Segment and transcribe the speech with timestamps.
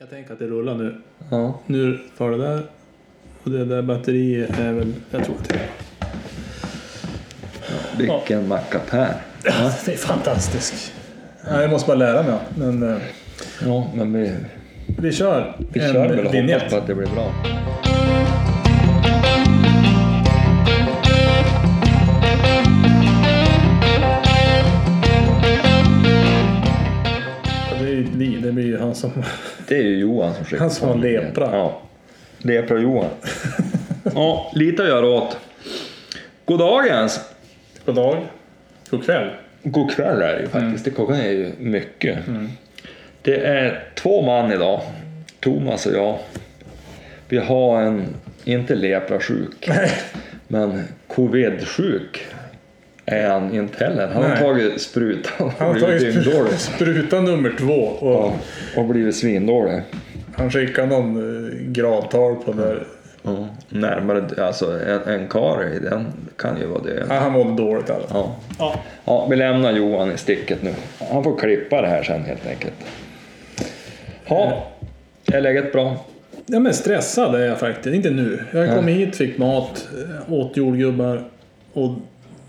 [0.00, 0.96] Jag tänker att det rullar nu.
[1.30, 1.60] Ja.
[1.66, 2.62] Nu tar det där.
[3.42, 4.94] Och det där batteriet är väl...
[5.10, 5.68] Jag tror att det är...
[7.98, 9.14] Vilken mackapär.
[9.44, 10.92] Ja, det är fantastisk.
[11.46, 12.38] Ja, jag måste bara lära mig.
[12.56, 12.98] Men eh,
[13.64, 14.34] Ja, men vi,
[14.98, 17.32] vi kör vi en kör väl och hoppas på att det blir bra.
[27.70, 29.12] Ja, Det är ju det blir ju han som...
[29.68, 31.48] Det är ju Johan som skickar Han som har lepra.
[31.52, 31.80] Ja.
[32.38, 33.10] Lepra Johan.
[34.14, 35.38] ja, lite att göra åt.
[36.44, 37.20] God dagens.
[37.84, 38.26] God dag.
[38.90, 39.30] God kväll.
[39.62, 40.84] God kväll är det ju faktiskt.
[40.84, 42.18] Det klockan är ju mycket.
[43.22, 44.80] Det är två man idag.
[45.40, 46.18] Thomas och jag.
[47.28, 48.06] Vi har en,
[48.44, 49.70] inte leprasjuk,
[50.48, 52.26] men covid-sjuk
[53.10, 54.06] är han inte heller.
[54.06, 54.38] Han har Nej.
[54.38, 58.32] tagit sprutan Han och har blivit tagit spruta nummer två och Ja,
[58.80, 59.82] och blivit svindålig.
[60.36, 62.86] han skickar någon eh, gradtal på där.
[63.22, 67.06] Ja, närmare, alltså en, en kar i den kan ju vara det.
[67.08, 68.08] Ja, han mådde dåligt alltså.
[68.14, 68.36] Ja.
[68.58, 68.74] Ja.
[69.04, 70.74] ja, vi lämnar Johan i sticket nu.
[71.12, 72.74] Han får klippa det här sen helt enkelt.
[74.26, 74.66] Ja,
[75.32, 75.96] är läget bra?
[76.46, 77.94] ja men stressad är jag faktiskt.
[77.94, 78.44] Inte nu.
[78.52, 81.24] Jag kom hit, fick mat, eh, åt jordgubbar
[81.72, 81.90] och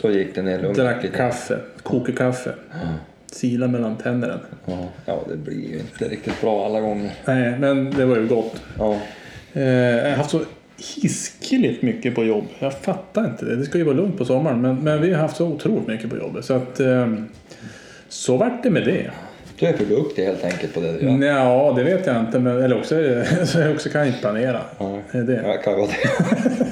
[0.02, 0.78] Då gick det ner lugnt.
[0.78, 1.58] drack kaffe.
[1.84, 2.52] Kokade kaffe.
[3.32, 4.40] Sila mellan tänderna.
[4.66, 7.12] Ja, ja, det blir ju inte riktigt bra alla gånger.
[7.26, 8.62] Nej, men det var ju gott.
[8.78, 8.98] Ja,
[9.54, 10.42] Eh, jag har haft så
[11.02, 12.46] hiskeligt mycket på jobb.
[12.60, 13.56] Jag fattar inte det.
[13.56, 14.62] Det ska ju vara lugnt på sommaren.
[14.62, 16.46] Men, men vi har haft så otroligt mycket på jobbet.
[16.46, 16.80] Så att...
[16.80, 17.14] Eh,
[18.10, 19.12] så vart det med det.
[19.60, 21.28] du är för duktig helt enkelt på det du gör.
[21.28, 22.40] Ja, det vet jag inte.
[22.40, 22.96] Men, eller också,
[23.46, 24.62] så jag också kan jag inte planera.
[24.78, 25.00] Ja.
[25.12, 25.42] Det det.
[25.46, 25.92] Jag kan gott.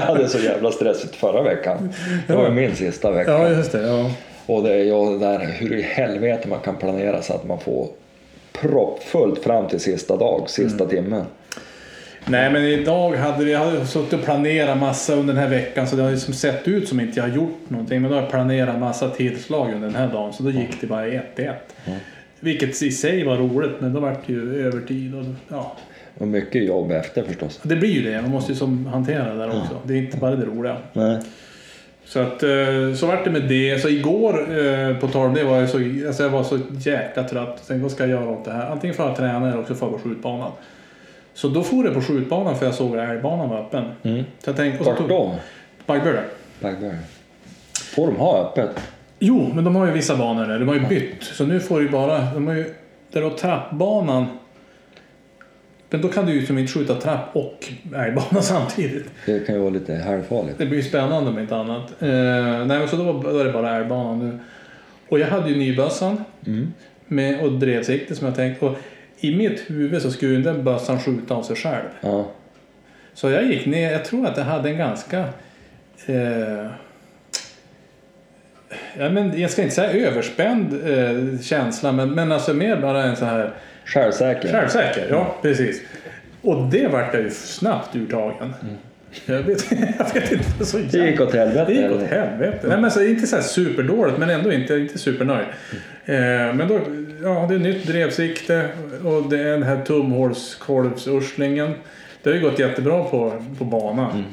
[0.00, 1.92] Jag hade så jävla stressigt förra veckan.
[2.26, 3.30] Det var ju min sista vecka.
[3.30, 3.86] Ja, just det.
[3.86, 4.10] Ja.
[4.46, 7.88] Och det är ju där hur i helvete man kan planera så att man får
[8.52, 11.24] proppfullt fram till sista dag, sista timmen.
[12.26, 15.86] Nej, men idag hade vi jag hade suttit och planerat massa under den här veckan.
[15.86, 18.02] Så det har liksom sett ut som inte jag har gjort någonting.
[18.02, 20.32] Men då har jag planerat massa tillslag under den här dagen.
[20.32, 21.74] Så då gick det bara i ett i ett.
[22.40, 23.80] Vilket i sig var roligt.
[23.80, 25.14] Men då vart det ju övertid.
[25.14, 25.76] Och, ja.
[26.20, 27.60] Och mycket jobb efter förstås.
[27.62, 28.22] Det blir ju det.
[28.22, 29.80] Man måste ju som hantera det där också.
[29.84, 30.76] Det är inte bara det roliga.
[30.92, 31.18] Nej.
[32.04, 33.82] Så att eh, så vart det med det.
[33.82, 35.76] Så igår eh, på tal om det var jag så,
[36.06, 37.60] alltså jag var så jäkla trött.
[37.62, 38.70] Sen vad ska jag göra åt det här?
[38.70, 40.52] Antingen får jag träna eller också får jag på skjutbanan.
[41.34, 43.84] Så då for jag på skjutbanan för jag såg att älgbanan var öppen.
[44.02, 44.24] Mm.
[44.44, 45.34] Så jag tänkte, och så Vart då?
[45.86, 46.22] Baggböle.
[47.94, 48.80] Får de ha öppet?
[49.18, 50.58] Jo, men de har ju vissa banor där.
[50.58, 51.22] De har ju bytt.
[51.22, 52.20] Så nu får du ju bara...
[52.34, 52.74] De har ju,
[53.12, 54.26] där har trappbanan.
[55.90, 59.10] Men då kan du ju som inte skjuta trapp och älgbana samtidigt.
[59.26, 60.58] Det kan ju vara lite halvfarligt.
[60.58, 62.02] Det blir spännande om inte annat.
[62.02, 62.08] Eh,
[62.66, 64.38] nej, men så då, då är det bara älgbanan nu.
[65.08, 66.72] Och jag hade ju nybössan Mm.
[67.06, 68.62] med, och drevsikte som jag tänkt.
[68.62, 68.76] Och
[69.20, 71.88] i mitt huvud så skulle den bössan skjuta av sig själv.
[72.00, 72.26] Ja.
[73.14, 73.92] Så jag gick ner.
[73.92, 75.18] Jag tror att jag hade en ganska...
[76.06, 76.66] Eh,
[78.98, 83.16] ja, men jag ska inte säga överspänd eh, känsla, men, men alltså mer bara en
[83.16, 83.52] så här
[83.92, 84.52] Självsäker.
[84.52, 85.06] självsäker.
[85.10, 85.82] Ja, precis.
[86.42, 88.54] Och det vart jag ju snabbt urtagen.
[89.26, 90.66] Jag, vet, jag vet inte.
[90.66, 91.64] Så Det gick åt helvete.
[91.68, 92.66] det gick åt helvete.
[92.68, 95.46] Nej, men så, inte så här superdåligt men ändå inte, inte supernöjd.
[96.04, 96.16] Eh,
[96.54, 96.80] men då,
[97.22, 98.68] ja, det är nytt drevsikte
[99.04, 101.74] och det är den här tumhålskolvsurslingen.
[102.22, 104.24] Det har ju gått jättebra på, på banan.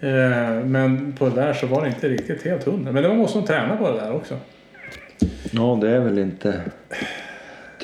[0.00, 2.92] Eh, men på det där så var det inte riktigt helt hundra.
[2.92, 4.34] Men det man måste nog träna på det där också.
[5.50, 6.60] Ja, det är väl inte...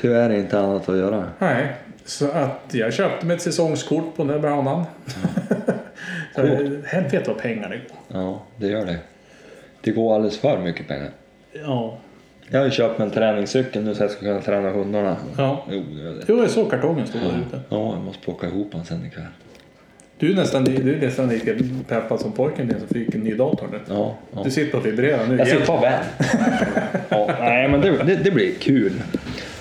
[0.02, 1.24] Tyvärr inte annat att göra.
[1.38, 1.72] Nej,
[2.04, 4.84] så att jag köpte mig ett säsongskort på den här banan.
[6.34, 6.42] så,
[6.86, 8.20] helvete vad pengar det går.
[8.20, 8.98] Ja, det gör det.
[9.80, 11.10] Det går alldeles för mycket pengar.
[11.52, 11.98] Ja.
[12.48, 15.16] Jag har ju köpt mig en träningscykel nu så jag ska kunna träna hundarna.
[15.36, 15.64] Ja.
[15.70, 16.24] Jo, det.
[16.28, 17.60] Jo, jag såg kartongen stå där ute.
[17.68, 19.24] Ja, jag måste plocka ihop den sen ikväll.
[20.18, 21.52] Du är nästan, du är nästan lika
[21.88, 23.78] peppad som pojken din som fick en ny dator nu.
[23.88, 24.42] Ja, ja.
[24.44, 25.38] Du sitter och vibrerar nu.
[25.38, 26.04] Jag sitter på vän.
[27.08, 28.92] ja, nej, men det, det, det blir kul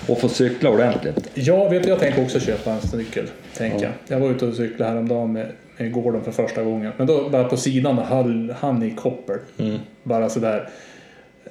[0.08, 1.30] att få cykla ordentligt.
[1.34, 3.26] Ja, vet du, jag tänker också köpa en cykel.
[3.56, 3.92] Tänker jag.
[4.08, 6.92] jag var ute och cyklade häromdagen med, med gården för första gången.
[6.96, 9.38] Men då bara på sidan höll han i koppel.
[9.58, 9.78] Mm.
[10.02, 10.68] Bara sådär.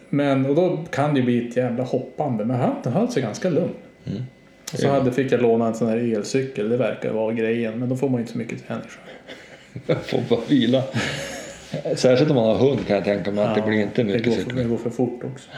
[0.10, 2.46] Men, och då kan det ju bli ett jävla hoppande.
[2.46, 3.74] Men han, han höll sig ganska lugn.
[4.06, 4.24] Mm.
[4.74, 6.70] Och så hade, fick jag låna en sån här elcykel.
[6.70, 7.80] Det verkar vara grejen.
[7.80, 8.84] Men då får man ju inte så mycket träning.
[10.04, 10.84] Får bara vila.
[11.96, 14.14] Särskilt om man har hund kan jag tänka mig att det Ja, blir inte det
[14.14, 15.50] mycket går, för, det går för fort också.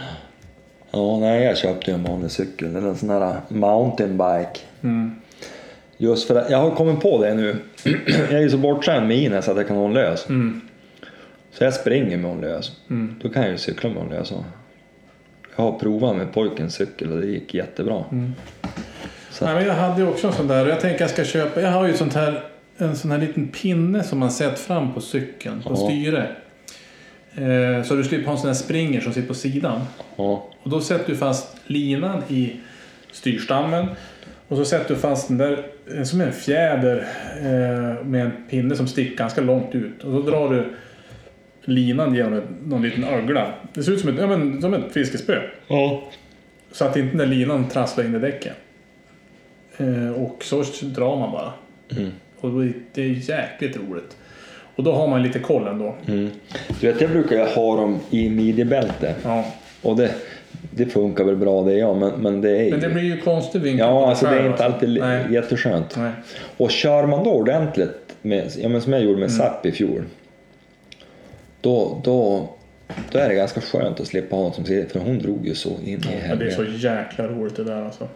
[0.93, 2.75] Ja, nej, jag köpte ju en vanlig cykel.
[2.75, 4.59] Eller en sån här mountainbike.
[4.83, 5.15] Mm.
[5.97, 7.55] Just för att jag har kommit på det nu.
[8.05, 10.29] jag är ju så bortskämd med Ines att jag kan ha en lös.
[10.29, 10.61] Mm.
[11.51, 12.71] Så jag springer med en lös.
[12.89, 13.15] Mm.
[13.21, 14.31] Då kan jag ju cykla med en lös.
[14.31, 14.43] och
[15.55, 18.03] Jag har provat med pojkens cykel och det gick jättebra.
[18.11, 18.33] Mm.
[19.31, 21.61] Så Nej, men jag hade ju också en sån där jag tänker jag ska köpa.
[21.61, 22.43] Jag har ju sånt här,
[22.77, 25.75] en sån här liten pinne som man sätter fram på cykeln, på Ja.
[25.75, 26.29] styret.
[27.35, 29.81] Eh, så du slipper ha en sån här springer som sitter på sidan.
[30.15, 32.53] ja, Och då sätter du fast linan i
[33.11, 33.87] styrstammen.
[34.47, 35.65] Och så sätter du fast den där
[35.95, 37.07] eh, som en fjäder
[37.37, 40.03] eh, med en pinne som sticker ganska långt ut.
[40.03, 40.73] Och så drar du
[41.61, 43.53] linan genom någon liten ögla.
[43.73, 45.41] Det ser ut som ett, ja, men, som ett fiskespö.
[45.67, 46.03] ja.
[46.71, 48.53] Så att inte den där linan trasslar in i däcken.
[49.77, 51.53] Eh, och så drar man bara.
[51.91, 52.11] Mm.
[52.39, 52.59] Och då
[52.93, 54.17] det är jäkligt roligt.
[54.75, 55.95] Och då har man lite koll ändå.
[56.07, 56.29] Mm.
[56.81, 59.15] Du vet, jag brukar ju ha dem i midjebälte.
[59.23, 59.45] Ja.
[59.81, 60.11] Och det,
[60.71, 62.71] det funkar väl bra det ja, men, men det är ju...
[62.71, 65.25] Men det blir ju konstig vinkel Ja, alltså det är inte alltid Nej.
[65.31, 65.95] jätteskönt.
[65.97, 66.11] Nej.
[66.57, 69.37] Och kör man då ordentligt, med, ja, men som jag gjorde med Mm.
[69.37, 70.03] SAP i fjol,
[71.61, 72.49] då, då,
[73.11, 75.55] då är det ganska skönt att slippa ha någon som ser för hon drog ju
[75.55, 76.55] så in i Ja, det är helvete.
[76.55, 78.07] så jäkla roligt det där alltså.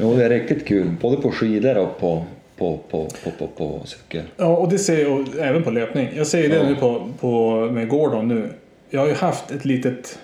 [0.00, 2.24] Jo, det är riktigt kul, både på skidor och på,
[2.60, 4.22] på, på, på, på, på cykel.
[4.36, 6.08] Ja, och det ser jag även på löpning.
[6.16, 6.62] Jag ser det Ja.
[6.68, 8.48] nu på, på, med Gordon nu.
[8.90, 10.18] Jag har ju haft ett litet,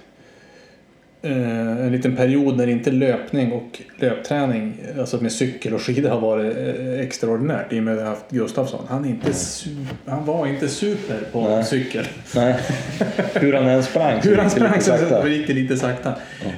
[1.23, 6.21] eh, en liten period när inte löpning och löpträning, alltså med cykel och skidor har
[6.21, 8.87] varit eh, extraordinärt i och med att jag haft Gustafsson.
[8.89, 11.65] Han, är inte su- han var inte super på Nej.
[11.65, 12.05] cykel.
[12.35, 12.55] Nej,
[13.35, 15.29] hur han än sprang så Hur han gick det sprang lite så sakta.
[15.29, 16.15] gick det lite sakta.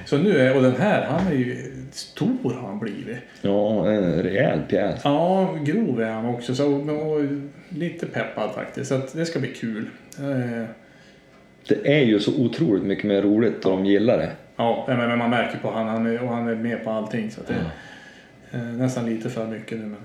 [0.06, 3.16] Så nu är, och den här, han är ju stor har han blivit.
[3.42, 5.00] Ja, en rejäl pjäs.
[5.04, 6.54] Ja, grov är han också.
[6.54, 7.20] Så, och
[7.68, 8.88] lite peppad faktiskt.
[8.88, 9.86] Så det ska bli kul.
[10.18, 10.64] Eh,
[11.68, 14.30] Det är ju så otroligt mycket mer roligt och de gillar det.
[14.56, 17.30] Ja, men man märker på han, han är, och han är med på allting.
[17.30, 17.54] Så att det
[18.50, 19.84] är eh, nästan lite för mycket nu.
[19.84, 19.96] Men,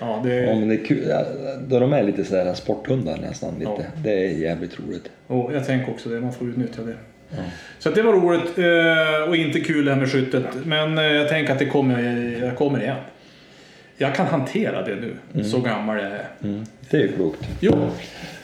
[0.00, 1.04] ja, det, Ja, men det är kul.
[1.08, 1.24] Ja,
[1.68, 3.70] Då de är lite sådär sporthundar nästan lite.
[3.78, 3.82] Ja.
[4.04, 5.10] Det är jävligt roligt.
[5.26, 6.94] och jag tänker också det, man får utnyttja det.
[7.36, 7.42] Ja.
[7.78, 10.44] Så det var roligt eh, och inte kul det här med skyttet.
[10.64, 12.02] Men eh, jag tänker att det kommer,
[12.42, 12.96] jag kommer igen.
[13.96, 14.96] Jag kan hantera det
[15.32, 16.26] nu, så gammal jag är.
[16.44, 16.64] Mm.
[16.90, 17.48] Det är ju klokt.
[17.60, 17.72] Jo,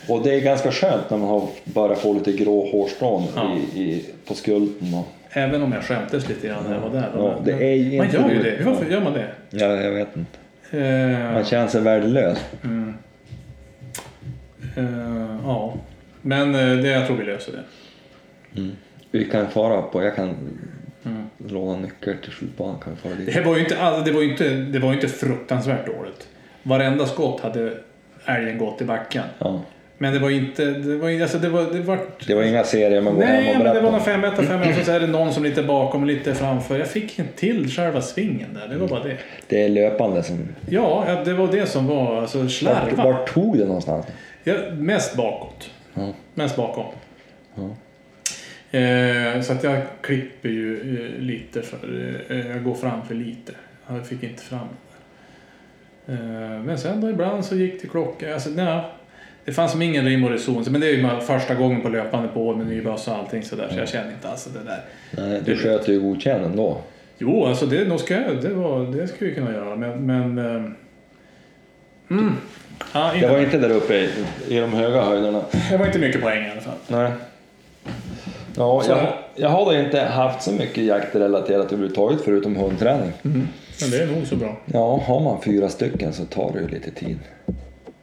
[0.08, 3.56] Och det är ganska skönt när man har börjat få lite grå hårstrån Ja.
[3.74, 4.94] i, i, på skulden.
[4.94, 7.10] Och, även om jag skämtes lite grann när jag var där.
[7.14, 8.64] Ja, det är ju man gör ju det.
[8.64, 9.26] Varför gör man det?
[9.50, 10.38] ja, jag vet inte.
[10.78, 12.38] Eh, Man känner sig värdelös.
[12.64, 12.94] Mm.
[14.76, 15.74] Eh, ja,
[16.22, 17.62] men det, jag tror vi löser det.
[19.10, 20.34] Vi kan fara på, jag kan
[21.04, 21.22] Mm.
[21.48, 22.78] låna nyckel till skjutbanan.
[22.84, 23.34] Kan fara dit.
[23.34, 26.28] Det var ju inte, all- det var ju inte, det var inte fruktansvärt dåligt.
[26.62, 27.72] Varenda skott hade
[28.24, 29.24] älgen gått i backen.
[29.38, 29.60] Ja.
[29.98, 33.00] Men det var inte, det var, alltså det var, det var Det var inga serier
[33.00, 35.00] man går hem Nej, och men det var någon 5 1 5 och så är
[35.00, 36.78] det någon som lite bakom och lite framför.
[36.78, 39.16] Jag fick inte till själva svingen där, det var bara det.
[39.48, 40.48] Det är löpande som...
[40.70, 43.04] Ja, det var det som var, alltså slarva.
[43.04, 44.06] vart tog det någonstans?
[44.44, 45.70] Ja, mest bakåt.
[45.94, 46.12] Ja.
[46.34, 46.84] Mest bakom.
[47.54, 47.70] Ja.
[48.70, 51.78] Eh, så att jag klipper ju eh, lite för,
[52.28, 53.52] eh, jag går fram för lite.
[53.88, 54.68] Jag fick inte fram.
[56.06, 58.82] Eh, men sen då ibland så gick det klocka, alltså nej.
[59.44, 60.64] Det fanns som ingen rim och reson.
[60.70, 63.68] Men det är ju första gången på löpande på med ny bössa och allting sådär.
[63.70, 64.80] Så jag känner inte alls det där.
[65.10, 66.80] Nej, du sköt ju godkänd ändå.
[67.18, 69.76] Jo, alltså det, nog ska jag, det, var, det ska vi kunna göra.
[69.76, 70.06] Men...
[70.06, 70.74] men ehm,
[72.10, 72.32] mm.
[72.92, 74.10] ja, inte, Det var inte där uppe i,
[74.48, 75.42] i de höga höjderna.
[75.70, 76.78] det var inte mycket poäng i alla fall.
[76.88, 77.10] Nej.
[78.56, 78.98] Ja, jag,
[79.34, 83.12] jag har då inte haft så mycket jaktrelaterat överhuvudtaget förutom hundträning.
[83.22, 84.56] Men det är nog så bra.
[84.64, 87.18] Ja, har man fyra stycken så tar det ju lite tid.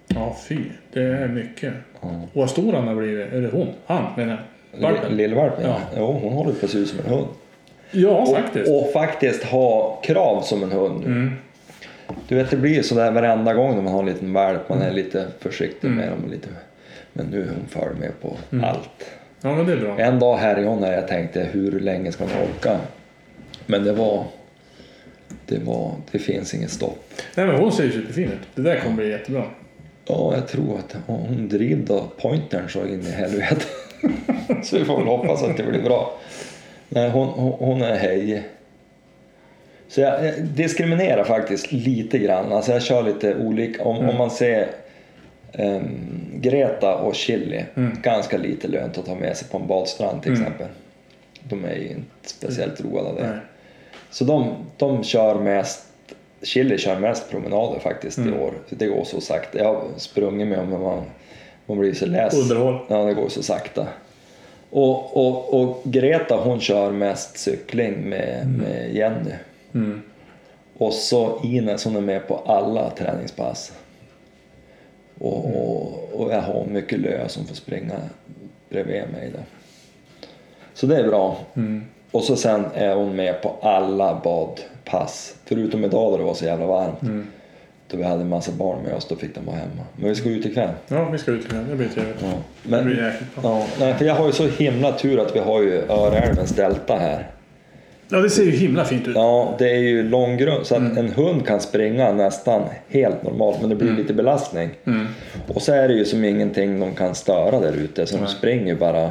[0.07, 0.57] Ja, fy.
[0.93, 1.73] Det är mycket.
[2.01, 2.07] Ja.
[2.33, 3.33] Och vad stor han har blivit.
[3.33, 3.67] Är det hon?
[3.85, 4.81] Han menar jag.
[4.81, 5.17] Valpen?
[5.17, 5.63] Lillvalpen?
[5.69, 5.77] Ja.
[5.93, 5.97] Ja.
[5.97, 7.27] Jo, hon håller på att se ut som en hund.
[7.91, 8.69] Ja, faktiskt.
[8.69, 11.05] Och, och faktiskt ha krav som en hund.
[11.05, 11.31] Mm.
[12.27, 14.69] Du vet, det blir ju sådär varenda gång när man har en liten valp.
[14.69, 15.97] Man är lite försiktig Mm.
[15.99, 16.31] med dem.
[16.31, 16.47] Lite.
[17.13, 19.09] Men nu är hon för med på allt.
[19.45, 19.99] Ja, men det är bra.
[19.99, 22.79] En dag här i år när jag tänkte hur länge ska man orka?
[23.65, 24.25] Men det var...
[25.45, 25.91] Det var...
[26.11, 27.13] Det finns inget stopp.
[27.35, 28.39] Nej, men hon ser ju superfin ut.
[28.55, 29.43] Det där kommer bli jättebra.
[30.05, 33.65] Ja, jag tror att hon driver då pointern så in i helvete.
[34.63, 36.17] så vi får väl hoppas att det blir bra.
[36.89, 38.43] Nej, hon, hon, hon är hej.
[39.87, 42.51] Så jag, diskriminerar faktiskt lite grann.
[42.51, 43.83] Alltså jag kör lite olika.
[43.83, 44.67] Om, om man ser
[45.57, 45.85] ehm,
[46.33, 47.65] Greta och Chili,
[48.01, 50.67] ganska lite lönt att ta med sig på en badstrand till exempel.
[51.43, 53.27] De är ju inte speciellt roade av det.
[53.27, 53.39] Nej.
[54.09, 55.85] Så de, de kör mest,
[56.41, 58.53] Chili kör mest promenader faktiskt i år.
[58.69, 59.57] Det går så sakta.
[59.57, 61.03] Jag har sprungit med men man,
[61.65, 62.33] man blir så less.
[62.33, 62.79] Underhåll.
[62.87, 63.87] Ja, det går så sakta.
[64.69, 69.31] Och, och, och Greta hon kör mest cykling med, med Jenny.
[69.73, 70.01] Mm.
[70.77, 73.71] Och så Ines hon är med på alla träningspass.
[75.19, 77.95] Och, och, och jag har mycket lö som får springa
[78.69, 79.39] bredvid mig då.
[80.73, 81.37] Så det är bra.
[81.55, 81.83] Mm.
[82.11, 85.35] Och så sen är hon med på alla badpass.
[85.45, 87.01] Förutom idag då det var så jävla varmt.
[87.01, 87.27] Mm.
[87.87, 89.81] Då vi hade en massa barn med oss, då fick de vara hemma.
[89.95, 90.69] Men vi ska ut ikväll.
[90.87, 91.65] Ja, vi ska ut ikväll.
[91.69, 92.15] Det blir trevligt.
[92.21, 92.27] Ja.
[92.63, 93.59] Det Men, blir jäkligt bra.
[93.59, 96.95] ja, nej, för jag har ju så himla tur att vi har ju Öreälvens delta
[96.97, 97.27] här.
[98.09, 99.15] Ja, det ser ju himla fint ut.
[99.15, 100.97] Ja, det är ju långgrund så att Mm.
[100.97, 104.69] en hund kan springa nästan helt normalt men det blir lite belastning.
[104.85, 105.07] Mm.
[105.47, 108.65] Och så är det ju som ingenting de kan störa där ute så de springer
[108.67, 109.09] ju bara.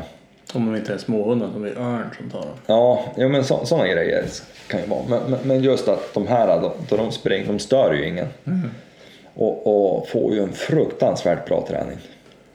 [0.54, 2.48] Om de inte är småhundar som är örn som tar dem.
[2.66, 4.24] Ja, ja men så, sådana grejer
[4.68, 5.00] kan ju vara.
[5.08, 8.26] Men, men, men just att de här då, då de springer, de stör ju ingen.
[8.46, 8.70] Mm.
[9.34, 11.96] Och, och får ju en fruktansvärt bra träning.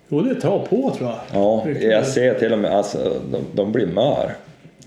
[0.07, 1.17] Jo, det tar på tror jag.
[1.33, 4.35] Ja, jag ser till och med alltså, de, de blir mör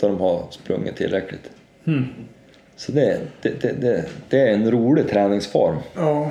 [0.01, 1.51] då de har sprungit tillräckligt.
[1.85, 2.05] Mm.
[2.77, 5.77] Så det, det, det, det, är en rolig träningsform.
[5.97, 6.31] Ja.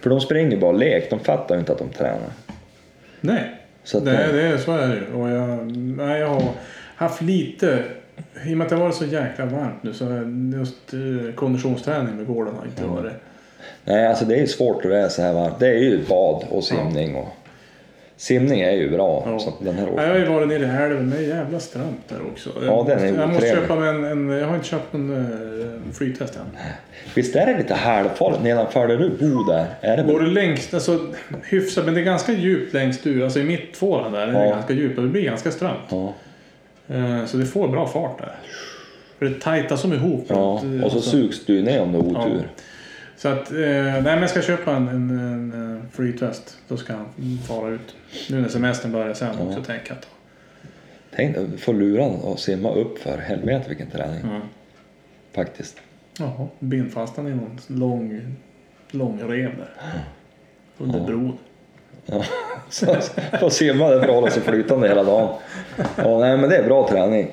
[0.00, 2.30] För de springer bara lek, de fattar ju inte att de tränar.
[3.20, 5.16] Nej, Så det, det är, så är det.
[5.16, 6.42] Och jag, nej, jag har
[6.96, 7.84] haft lite...
[8.46, 11.34] I och med att det har varit så jäkla varmt nu så är just eh,
[11.34, 13.12] konditionsträning med gården har inte varit...
[13.84, 15.60] Nej, alltså det är ju svårt att det är så här varmt.
[15.60, 17.16] Det är ju bad och simning.
[17.16, 17.28] Och,
[18.22, 19.22] simning är ju bra.
[19.26, 19.38] Ja.
[19.38, 22.16] Så den här jag har ju varit nere i älven, det är jävla strömt där
[22.32, 22.50] också.
[22.66, 23.68] Ja, den är jag måste otrevlig.
[23.68, 24.28] köpa en, en...
[24.30, 26.42] Jag har inte köpt en uh, flytest än.
[27.14, 29.66] Visst är det lite halvfarligt nedanför där du bor där?
[29.80, 31.00] Är det Går du längst, alltså
[31.44, 33.24] hyfsat, men det är ganska djupt längst ur.
[33.24, 34.50] Alltså i mittfåran där är det Ja.
[34.54, 35.78] ganska djupt och det blir ganska strömt.
[35.90, 36.12] Ja.
[36.88, 38.32] Eh, Så det får bra fart där.
[39.18, 40.24] För det tajtar som ihop.
[40.28, 40.62] ja.
[40.78, 42.48] Eh, Och så sugs du ner om du har otur.
[43.22, 46.56] Så att, eh, nej men jag ska köpa en, en, en eh, flytväst.
[46.68, 47.06] Då ska han
[47.48, 47.94] fara ut.
[48.30, 49.44] Nu när semestern börjar sen Ja.
[49.46, 50.06] också tänka att...
[51.16, 54.20] Tänk få luran och simma upp för helvete vilken träning.
[54.20, 54.40] Mm.
[55.32, 55.76] Faktiskt.
[56.18, 58.34] Jaha, bind fast han i någon lång,
[58.90, 59.70] lång rev där.
[60.78, 61.04] Under Ja.
[61.04, 61.38] bron.
[62.06, 62.24] Ja.
[62.70, 62.96] Så,
[63.40, 65.34] få simma där för att hålla sig flytande hela dagen.
[65.96, 67.30] Ja, nej, men det är bra träning.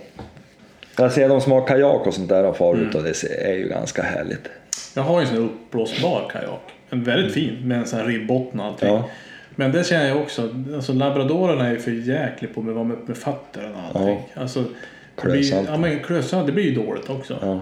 [0.97, 3.53] Jag ser de som har kajak och sånt där har farit ut och det är
[3.53, 4.49] ju ganska härligt.
[4.95, 6.71] Jag har ju en sån här uppblåsbar kajak.
[6.89, 8.89] En väldigt fin med en sån här ribbotten och allting.
[8.89, 9.09] Ja.
[9.55, 10.55] Men det känner jag också.
[10.75, 14.19] Alltså labradorerna är ju för jäklig på med, vad med, med fötterna och allting.
[14.33, 15.69] Alltså, det blir, Klösalt.
[15.71, 17.37] ja men klösalt, det blir ju dåligt också.
[17.41, 17.61] Ja.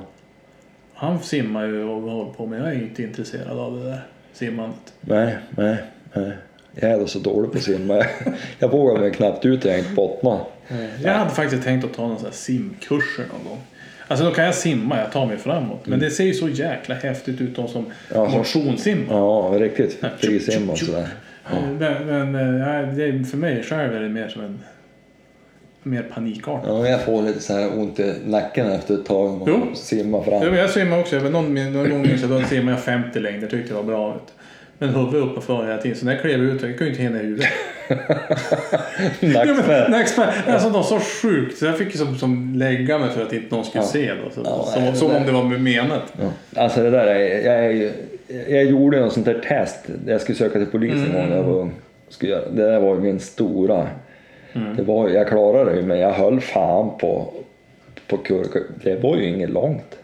[0.93, 4.01] Han simmar ju och håller på men jag är inte intresserad av det där
[4.33, 4.93] simmandet.
[5.01, 5.77] Nej, nej,
[6.13, 6.31] nej.
[6.75, 8.05] Jag är så dålig på att simma.
[8.59, 10.39] Jag, vågar mig knappt ut jag inte bottnar.
[11.03, 13.61] Jag hade faktiskt tänkt att ta någon sån här simkurser någon gång.
[14.07, 15.85] Alltså då kan jag simma, jag tar mig framåt.
[15.87, 19.15] Men det ser ju så jäkla häftigt ut de som Ja, motionssimmar.
[19.15, 21.07] Ja, riktigt Ja, frisim och sådär.
[21.79, 24.59] Men, men eh, ja, för mig själv är det mer som en
[25.83, 26.63] mer panikartat.
[26.67, 29.57] Ja, jag får lite så här ont i nacken efter ett tag Jo.
[29.57, 30.39] man simmar Ja, fram.
[30.49, 31.19] men jag simmar också.
[31.19, 33.47] Någon, någon gång så då simmade jag 50 längder.
[33.47, 34.13] tyckte det var bra.
[34.13, 34.33] Vet.
[34.79, 35.97] Men huvudet uppe för hela tiden.
[35.97, 37.19] Så när jag klev ut, jag kunde inte hinna
[39.19, 39.89] men, Nackspärr.
[39.89, 40.33] nackspärr.
[40.47, 41.57] Alltså de så sjukt.
[41.57, 43.87] Så jag fick som, som lägga mig för att inte någon skulle Ja.
[43.87, 44.11] se.
[44.23, 44.29] Då.
[44.29, 46.13] Så, Ja, som, nej, det som om det var menat.
[46.21, 46.61] Ja.
[46.61, 47.91] Alltså det där är, jag, är
[48.55, 49.85] jag gjorde något sånt där test.
[50.07, 51.71] Jag skulle söka till polisen en gång när jag var ung.
[52.09, 53.87] Skulle göra, det där var ju min stora.
[54.77, 57.33] Det var, jag klarade det men jag höll fan på,
[58.07, 58.63] på kurk.
[58.83, 59.97] Det var ju inget långt.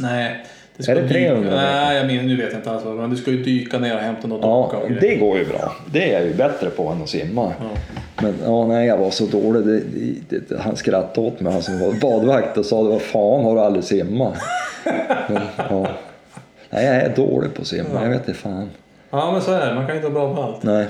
[0.00, 0.44] Nej.
[0.76, 1.56] Det Är det 300 dyka?
[1.56, 4.00] Nej, jag minns, nu vet jag inte alls Men du ska ju dyka ner och
[4.00, 5.00] hämta något Ja, docka och grejer.
[5.00, 5.72] det går ju bra.
[5.92, 7.52] Det är jag ju bättre på än att simma.
[7.60, 7.70] Ja.
[8.22, 9.66] Men ja, nej, jag var så dålig.
[9.66, 9.80] Det,
[10.28, 13.54] det, det, han skrattade åt mig, han som var badvakt och sa vad fan har
[13.54, 14.34] du aldrig simmat?
[15.28, 15.86] Men, ja.
[16.70, 18.02] Nej, jag är dålig på att simma.
[18.02, 18.70] Jag vet inte fan.
[19.10, 19.74] ja, men så är det.
[19.74, 20.62] Man kan inte vara bra på allt.
[20.62, 20.86] Nej,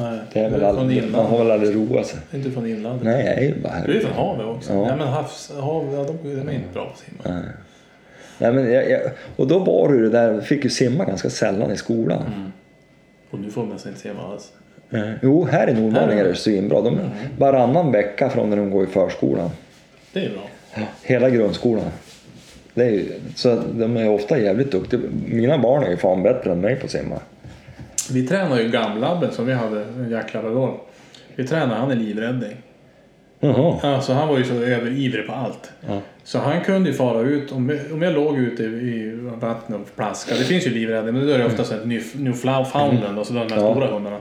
[0.00, 0.18] Nej.
[0.32, 2.18] det är väl aldrig, man har väl aldrig roat sig.
[2.34, 3.04] Inte från inlandet.
[3.04, 4.00] Nej, jag är ju bara Du är här.
[4.12, 4.72] från havet också.
[4.72, 4.80] Ja.
[4.80, 7.40] Nej, men havs, hav, ja, de, de är inte bra på att simma.
[7.40, 7.48] Nej.
[8.38, 9.00] Nej, men jag, jag,
[9.36, 12.22] och då var ju det där, fick ju simma ganska sällan i skolan.
[12.26, 12.52] Mm.
[13.30, 14.52] Och nu får man nästan inte simma alls.
[14.90, 16.80] Eh, Jo, här i Nordmaling är det svinbra.
[16.80, 16.98] De,
[17.38, 19.50] varannan vecka från när de går i förskolan.
[20.12, 20.48] Det är bra.
[21.02, 21.84] Hela grundskolan.
[22.74, 23.02] Det är
[23.34, 25.00] så de är ofta jävligt duktiga.
[25.26, 27.20] Mina barn är ju fan bättre än mig på att simma.
[28.10, 30.80] Vi tränar ju gamlabben som vi hade, jäkla labrador.
[31.34, 32.56] Vi tränar han är livräddning.
[33.40, 33.94] Jaha.
[33.94, 35.70] Alltså han var ju så överivrig på allt.
[35.88, 36.00] Ja.
[36.28, 39.96] Så han kunde ju fara ut, om jag, om jag låg ute i, vattnet och
[39.96, 43.34] plaskade, det finns ju livräddning men då är det ofta så ett New- Newfoundland, alltså
[43.34, 43.72] de här Ja.
[43.72, 44.18] stora hundarna.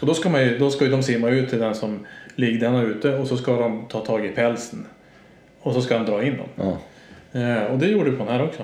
[0.00, 2.60] Och då ska, man ju, då ska ju de simma ut till den som ligger
[2.60, 4.86] den ute och så ska de ta tag i pälsen.
[5.60, 6.48] Och så ska de dra in dem.
[7.32, 7.40] Ja.
[7.40, 8.62] Eh, och det gjorde vi på den här också.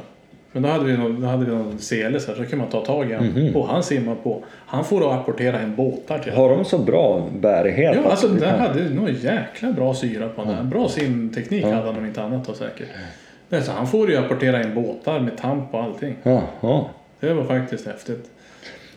[0.56, 2.68] Men då hade vi någon, då hade vi någon sele så, här, så kunde man
[2.68, 3.32] ta tag i honom.
[3.32, 3.56] Mhm.
[3.56, 4.44] Och han simmade på.
[4.66, 7.96] Han får då apportera hem båtar till Har de så bra bärighet?
[8.04, 10.62] Ja, alltså den hade nog jäkla bra syra på den här.
[10.62, 12.88] Bra simteknik hade han om inte annat då säkert.
[13.48, 16.16] Nej, så han får ju apportera in båtar med tamp och allting.
[16.22, 16.90] Ja, ja.
[17.20, 18.30] Det var faktiskt häftigt.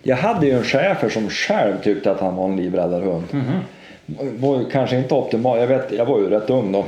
[0.04, 3.24] Jag hade ju en chefer som själv tyckte att han var en livräddarhund.
[3.32, 3.60] Mhm.
[4.40, 5.60] Var ju kanske inte optimal.
[5.60, 6.86] Jag, vet, jag var ju rätt ung då.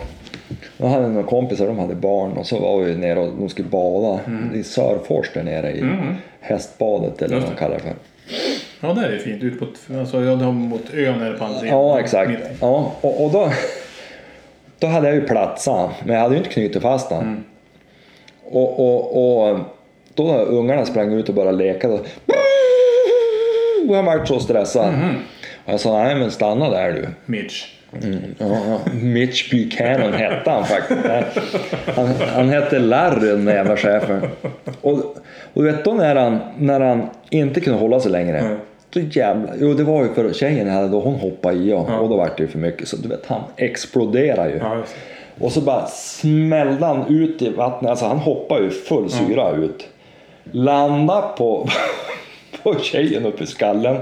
[0.78, 3.50] Då hade jag några kompisar, de hade barn och så var vi nere och de
[3.50, 4.20] skulle bada
[4.54, 5.84] i Sörfors där nere i
[6.42, 7.94] hästbadet eller vad man kallar det för.
[8.82, 9.44] Ja, det är fint.
[9.44, 9.66] Ut på,
[10.00, 11.78] alltså, ja, de mot ön eller på andra sidan.
[11.78, 12.32] Ja, exakt.
[12.62, 13.52] Ja, och, och då,
[14.80, 17.22] då hade jag ju platsat, men jag hade ju inte knutit fast den.
[17.22, 17.44] Mm.
[18.44, 19.60] Och, och, och
[20.14, 22.00] då när ungarna sprang ut och började leka då...
[23.90, 24.94] Och jag vart så stressad.
[24.94, 25.16] Mhm.
[25.66, 27.08] Och jag sa, nej men stanna där du.
[27.26, 27.66] Mitch.
[28.38, 28.80] Ja, ja.
[28.94, 31.00] Mitch Buchanan hette han faktiskt.
[31.96, 34.22] Han, han hette Larry den där jävla chefen.
[34.82, 34.94] Och,
[35.54, 38.40] och du vet då när han, när han inte kunde hålla sig längre.
[38.40, 38.58] Mm.
[38.90, 39.56] Då jävlar.
[39.60, 41.98] Jo det var ju för tjejen hade då hon hoppade i och, Ja.
[42.00, 42.88] och då var det ju för mycket.
[42.88, 44.58] Så du vet han exploderade ju.
[44.58, 44.78] Ja.
[45.40, 47.90] Och så bara smällde han ut i vattnet.
[47.90, 49.88] Alltså han hoppade ju full syra ut.
[50.52, 51.70] Landa på,
[52.64, 53.98] på tjejen uppe i skallen.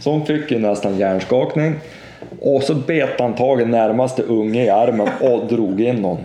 [0.00, 1.74] Så hon fick ju nästan hjärnskakning.
[2.40, 6.18] Och så bet han tag i närmaste unge i armen och drog in någon.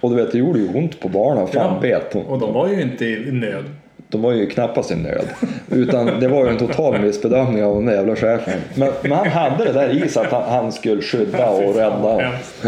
[0.00, 1.46] Och du vet det gjorde ju ont på barnen.
[1.46, 1.78] Fan Ja.
[1.82, 2.14] bet.
[2.28, 3.64] Och de var ju inte i nöd.
[4.08, 5.26] De var ju knappast i nöd.
[5.70, 8.60] Utan det var ju en total missbedömning av den där jävla chefen.
[8.74, 12.18] Men, men han hade det där i sig att han, han skulle skydda och rädda.
[12.18, 12.64] Hemskt.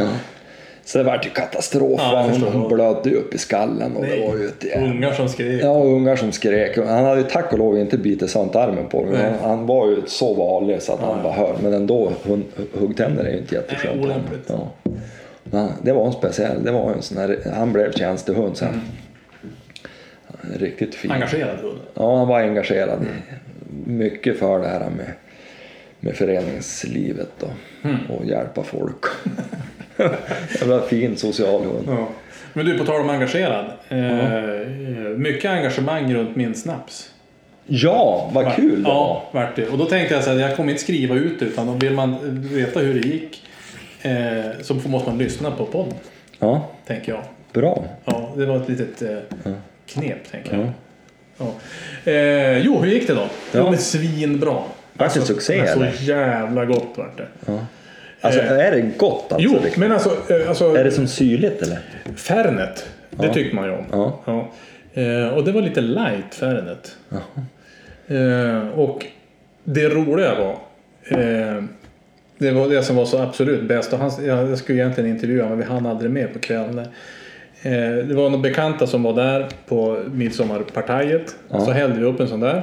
[0.87, 2.01] Så det vart ju katastrof.
[2.03, 4.87] Ja, hon blödde ju upp i skallen och det var ju ett jävla...
[4.91, 5.63] Ungar som skrek.
[5.65, 6.77] Ja, ungar som skrek.
[6.77, 9.05] Han hade ju tack och lov inte bitit sönder armen på.
[9.05, 9.33] Nej.
[9.43, 11.57] Han, var ju så vanlig så att han bara hör.
[11.63, 14.01] Men ändå, hun- huggtänder är ju inte jätteskönt.
[14.07, 14.17] Nej.
[14.47, 14.71] Ja.
[15.45, 16.65] Men det var en speciell.
[16.65, 18.81] Det var en sån här, han blev tjänstehund sen.
[20.59, 21.11] Riktigt fin.
[21.11, 21.79] Engagerad hund.
[21.95, 23.07] Ja, han var engagerad i
[23.91, 25.07] mycket för det här med,
[26.01, 27.51] med föreningslivet och,
[27.85, 27.97] Mm.
[28.11, 29.05] och hjälpa folk.
[30.61, 31.85] Jävla fin social hund.
[31.89, 32.09] Ja.
[32.53, 33.65] Men du, på tal om engagerad.
[33.89, 37.11] Eh, mycket engagemang runt min snaps.
[37.67, 38.89] Ja, vad kul det.
[38.89, 39.69] Ja, vart det.
[39.69, 42.17] Och då tänkte jag så här, jag kommer inte skriva ut det utan vill man
[42.55, 43.43] veta hur det gick
[44.03, 45.95] eh, så måste man lyssna på podden.
[46.39, 47.23] Ja, Tänker jag.
[47.53, 47.85] bra.
[48.05, 49.53] Ja, det var ett litet eh,
[49.87, 50.73] knep tänker jag.
[51.39, 51.47] Ja.
[52.13, 53.21] Eh, jo, hur gick det då?
[53.21, 53.29] Ja.
[53.53, 54.59] Jo, men svinbra.
[54.93, 57.29] Vart det succé, men Så jävla gott vart det.
[58.27, 59.49] Alltså Eh, är det gott alltså?
[59.53, 61.79] Jo, Det- men alltså, eh, alltså Är det som syrligt eller?
[62.17, 63.33] Fernet, det Ja.
[63.35, 63.85] tycker man ju om.
[63.93, 64.21] Ja.
[64.25, 64.49] Ja.
[65.03, 66.97] Eh, och det var lite light Fernet.
[68.09, 69.07] Eh, och
[69.65, 70.57] det roliga var
[72.39, 73.93] det var det som var så absolut bäst.
[73.93, 76.87] Och han, jag, skulle egentligen intervjua men vi hann aldrig med på kvällen.
[78.09, 81.37] det var några bekanta som var där på midsommarpartiet.
[81.51, 81.61] Ja.
[81.61, 82.63] Så hällde vi upp en sån där.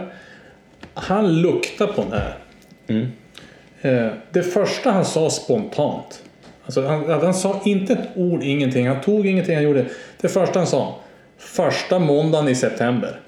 [0.94, 2.36] Han luktade på den här.
[2.88, 3.08] Mm.
[3.84, 6.24] Eh, det första han sa spontant.
[6.66, 8.88] Alltså han, han sa inte ett ord, ingenting.
[8.88, 9.86] Han tog ingenting, han gjorde.
[10.22, 10.96] Det första han sa.
[11.38, 13.20] Första måndagen i september.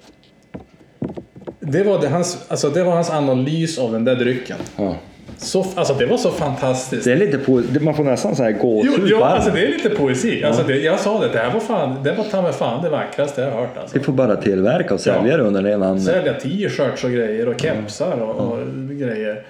[1.60, 4.58] Det var, det, hans, alltså det var hans analys av den där drycken.
[4.76, 4.96] Ja.
[5.38, 7.04] Så, alltså det var så fantastiskt.
[7.04, 10.44] Det är lite man får nästan så här gåshud jo alltså det är lite poesi.
[10.44, 12.90] Alltså det, jag sa det, det här var fan, det var ta mig fan det
[12.90, 13.78] vackraste jag har hört.
[13.78, 13.98] Alltså.
[13.98, 15.38] Vi får bara tillverka och sälja Ja.
[15.38, 16.04] det under det namnet.
[16.04, 18.60] Sälja t-shirts och grejer och kepsar och, och
[18.90, 19.44] grejer.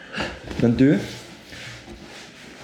[0.61, 0.97] Men du,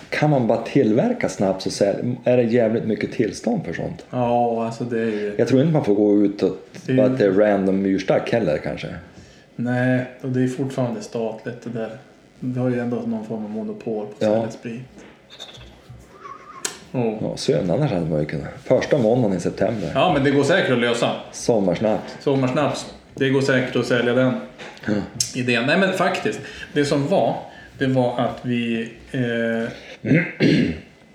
[0.09, 2.15] kan man bara tillverka snaps och sälja?
[2.23, 4.05] Är det jävligt mycket tillstånd för sånt?
[4.09, 5.33] Ja, alltså det är ju...
[5.37, 8.31] Jag tror inte man får gå ut och Det bara att det är random myrstack
[8.31, 8.87] heller kanske.
[9.55, 11.89] Nej, och det är fortfarande statligt det där.
[12.43, 14.27] Vi har ju ändå någon form av monopol på Ja.
[14.27, 14.81] att sälja sprit.
[16.91, 17.17] Oh.
[17.21, 18.47] Ja, synd, annars hade man ju kunnat.
[18.63, 19.91] Första måndagen i september.
[19.95, 21.15] Ja, men det går säkert att lösa.
[21.31, 22.17] Sommarsnaps.
[22.19, 22.93] Sommarsnaps.
[23.15, 24.33] Det går säkert att sälja den
[25.35, 25.65] idén.
[25.65, 26.39] Nej, men faktiskt.
[26.73, 27.35] Det som var,
[27.77, 30.11] det var att vi eh,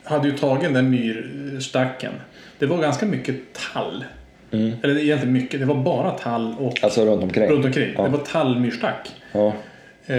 [0.04, 2.12] hade ju tagit den myrstacken.
[2.58, 3.36] Det var ganska mycket
[3.72, 4.04] tall.
[4.50, 7.48] Eller egentligen mycket, det var bara tall och Alltså runt omkring.
[7.50, 7.92] runt omkring.
[7.96, 8.02] Ja.
[8.02, 9.12] Det var tallmyrstack.
[9.32, 9.52] Ja.
[10.06, 10.16] Eh,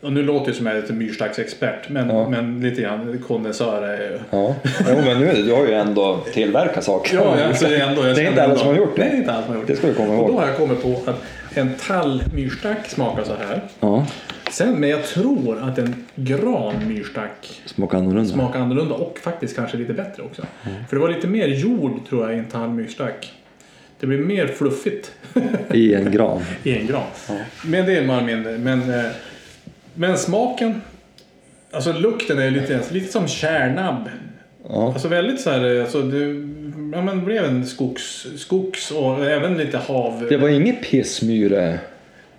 [0.00, 2.28] och nu låter det som jag är lite myrstacksexpert, men, Ja.
[2.28, 4.18] men lite grann kondensör är jag ju.
[4.30, 4.54] Ja.
[4.88, 7.16] Jo, men nu, du har ju ändå tillverkat saker.
[7.16, 9.02] Ja, jag, så ändå, jag det är inte alla som har gjort det.
[9.02, 10.40] Nej, det är inte alla som har gjort Det ska vi komma Och då ihåg.
[10.40, 11.22] har jag kommit på att
[11.54, 13.60] en tallmyrstack smakar så här.
[13.80, 14.06] Ja,
[14.50, 18.32] Sen, men jag tror att en granmyrstack smakar annorlunda.
[18.32, 20.42] smakar annorlunda och faktiskt kanske lite bättre också.
[20.66, 20.76] Mm.
[20.88, 23.32] För det var lite mer jord tror jag i en tallmyrstack.
[24.00, 25.12] Det blir mer fluffigt
[25.72, 26.40] I en gran.
[26.62, 27.02] i en gran.
[27.64, 28.42] Men det är bara min...
[28.42, 29.04] Men, eh,
[30.00, 30.82] men smaken...
[31.70, 34.08] Alltså lukten är lite, lite som kärnabb.
[34.68, 34.92] Ja.
[34.92, 35.80] Alltså väldigt så här...
[35.80, 36.18] Alltså det,
[36.96, 40.26] ja, men blev en skogs, skogs och även lite hav...
[40.28, 41.78] Det var inget pissmyre.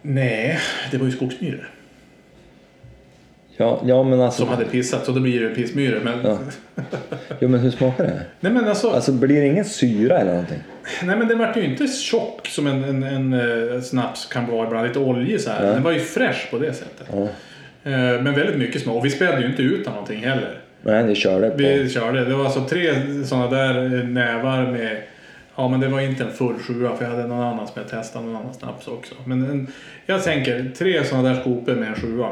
[0.02, 0.60] Nej,
[0.92, 1.70] det var ju skogsmyror
[3.58, 4.42] Ja, ja men alltså.
[4.42, 6.00] som hade pissat så då blir det pissmyror.
[6.04, 6.40] Men, Ja.
[7.40, 8.22] Jo, men hur smakar det?
[8.40, 10.60] nej, men alltså, Alltså blir det ingen syra eller någonting?
[11.04, 14.68] nej men den vart ju inte tjock som en, en, en, eh, snaps kan vara
[14.68, 14.88] ibland.
[14.88, 15.66] Lite oljig så här.
[15.66, 15.74] Ja.
[15.74, 17.08] Den var ju fresh på det sättet.
[17.12, 17.28] Ja.
[17.84, 17.92] Eh,
[18.22, 18.96] Men väldigt mycket smak.
[18.96, 20.58] Och vi spädde ju inte ut någonting heller.
[20.82, 21.58] Nej, ni körde på...
[21.58, 22.26] Vi körde.
[22.26, 22.94] Det var alltså tre
[23.26, 25.02] sådana där nävar med
[25.56, 27.90] Ja men det var inte en full sjua för jag hade någon annan som jag
[27.90, 29.16] testade, någon annan snaps också.
[29.26, 29.68] Men en,
[30.06, 32.32] jag tänker tre sådana där skopor med en sjua.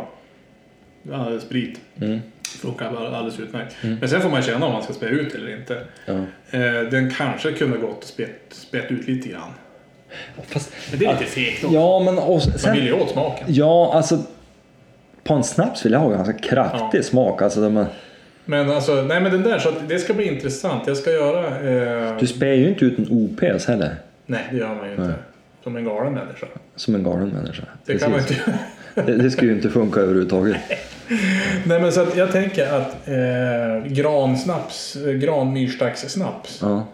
[1.11, 1.79] Ja, sprit.
[2.01, 2.19] Mm.
[2.61, 3.75] Funkar alldeles utmärkt.
[3.81, 5.83] Men sen får man känna om man ska spä ut eller inte.
[6.05, 6.13] Ja.
[6.51, 9.51] Eh, den kanske kunde gått spett, spett ut lite grann.
[10.47, 11.75] Fast, Men det är lite fegt också.
[11.75, 13.45] ja, men och Man sen, vill ju åt smaken.
[13.49, 14.23] Ja, alltså
[15.29, 17.03] på en snaps vill jag ha ganska kraftig Ja.
[17.03, 17.41] smak.
[17.41, 17.85] Alltså, man,
[18.45, 20.87] Men alltså, nej men den där, så det ska bli intressant.
[20.87, 21.45] Jag ska göra...
[22.09, 25.03] Eh, du spär ju inte ut en OPS heller, nej, det gör man ju inte.
[25.03, 25.13] Nej.
[25.63, 26.47] Som en galen människa.
[26.75, 27.63] som en galen människa.
[27.85, 28.37] Det kan man Precis.
[28.47, 28.59] inte
[29.11, 30.57] det, det skulle ju inte funka överhuvudtaget.
[31.65, 36.87] Nej men så att jag tänker att eh, gransnaps, granmyrstackssnaps Ja.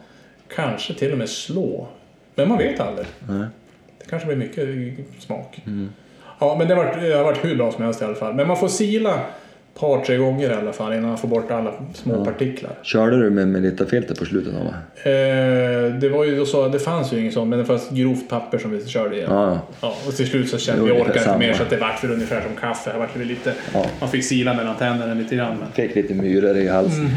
[0.56, 1.88] kanske till och med slå.
[2.36, 3.08] Men man vet aldrig.
[3.30, 3.48] Nej.
[4.00, 5.62] Det kanske blir mycket smak.
[5.66, 5.90] Mm.
[6.40, 8.34] Ja men det har, varit, det har varit hur bra som helst i alla fall.
[8.34, 11.52] Men man får sila ett par tre gånger i alla fall innan man får bort
[11.52, 12.72] alla små partiklar.
[12.84, 14.54] Körde du med Melitta-filter på slutet?
[14.54, 15.12] Eh,
[16.00, 18.72] det var ju så, det fanns ju inget sånt men det fanns grovt papper som
[18.72, 19.30] vi körde igen.
[19.32, 19.60] ja, ja.
[19.82, 22.12] Ja, och till slut så kände vi orkade inte mer så att det vart väl
[22.12, 22.92] ungefär som kaffe.
[22.94, 23.86] Det vart lite, Ja.
[24.00, 25.58] Man fick sila mellan tänderna lite grann.
[25.60, 27.10] Men, Fick lite myror i halsen.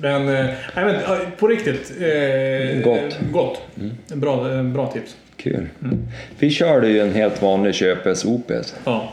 [0.00, 1.92] men, eh, nej, men ja, på riktigt.
[2.00, 3.18] Eh, Gott.
[3.32, 3.62] Gott.
[4.12, 5.16] En bra, en bra tips.
[5.36, 5.68] Kul.
[6.38, 8.74] Vi körde ju en helt vanlig köpes OPS.
[8.84, 9.12] Ja,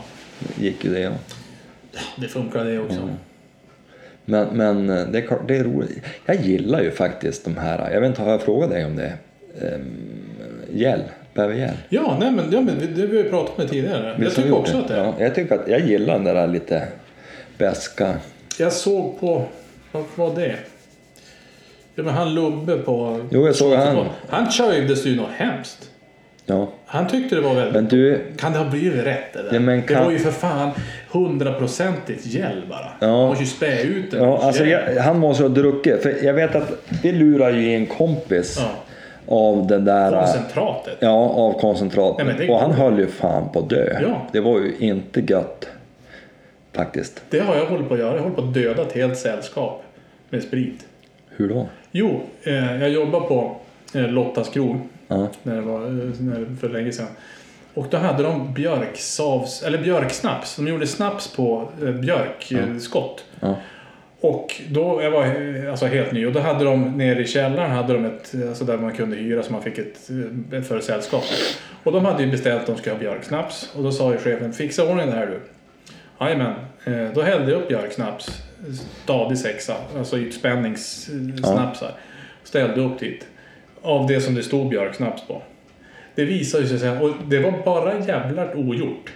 [0.56, 1.00] gick ju det.
[1.00, 1.10] Ja.
[2.16, 3.10] det funkar det också.
[4.24, 6.02] Men, men eh, det är det är roligt.
[6.26, 9.12] Jag gillar ju faktiskt de här, jag vet inte, har jag frågat dig om det?
[9.60, 10.24] Um,
[10.72, 11.02] gäll,
[11.34, 11.76] bävergäll.
[11.88, 14.06] Ja, nej, men, ja, men det har vi ju pratat med tidigare.
[14.06, 15.04] Jag har vi tycker gjort också att det är.
[15.04, 16.88] Ja, jag tycker att jag gillar den där lite
[17.58, 18.14] beska.
[18.58, 19.44] Jag såg på,
[19.92, 20.56] vad var det?
[21.94, 23.20] Ja, men han Lubbe på...
[23.30, 24.06] Jo, jag såg han.
[24.28, 25.90] Han köjdes ju något hemskt.
[26.46, 26.68] Ja.
[26.86, 27.74] Han tyckte det var väldigt...
[27.74, 29.48] Men du, Kan det ha blivit rätt det där?
[29.54, 30.70] Ja, men Det kan- var ju för fan
[31.12, 32.90] hundraprocentigt gel bara.
[33.00, 33.06] Ja.
[33.06, 34.16] Man måste ju spä ut det.
[34.16, 36.02] ja, alltså jag, han måste ha druckit.
[36.02, 36.70] För jag vet att
[37.02, 38.70] vi lurar ju en kompis Ja.
[39.34, 40.12] av den där...
[40.12, 40.96] Koncentratet.
[41.00, 42.16] Ja, av koncentrat.
[42.24, 43.98] Nej, det- Och han höll ju fan på att dö.
[44.02, 44.26] Ja.
[44.32, 45.68] Det var ju inte gött.
[46.72, 47.22] Faktiskt.
[47.30, 48.14] Det har jag hållit på att göra.
[48.14, 49.82] Jag håller på att döda ett helt sällskap
[50.30, 50.86] med sprit.
[51.36, 51.66] Hur då?
[51.92, 53.56] Jo, eh, jag jobbar på
[53.94, 54.76] eh, Lottas krog
[55.20, 55.28] Ja.
[55.42, 55.80] när det var
[56.22, 57.06] när för länge sedan.
[57.74, 60.56] Och då hade de björksavs, eller björksnaps.
[60.56, 63.24] De gjorde snaps på eh, björkskott.
[63.40, 63.56] Ja.
[64.20, 65.24] Och då, jag var
[65.70, 68.78] alltså helt ny och då hade de nere i källaren hade de ett, alltså där
[68.78, 70.10] man kunde hyra så man fick ett,
[70.52, 71.24] eh, för sällskap.
[71.84, 73.70] Och de hade ju beställt att de skulle ha björksnaps.
[73.76, 75.40] Och då sa ju chefen, fixa ordning det här du.
[76.20, 76.54] Jajamän.
[76.84, 78.42] Eh, Då hällde jag upp björksnaps,
[79.04, 81.90] stadig sexa, alltså ytspänningssnapsar.
[82.44, 83.26] Ställde upp dit.
[83.84, 85.42] Av det som det stod björksnaps på.
[86.14, 89.12] Det visade sig sen, och det var bara jävligt ogjort.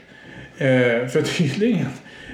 [0.59, 1.87] Eh, för tydligen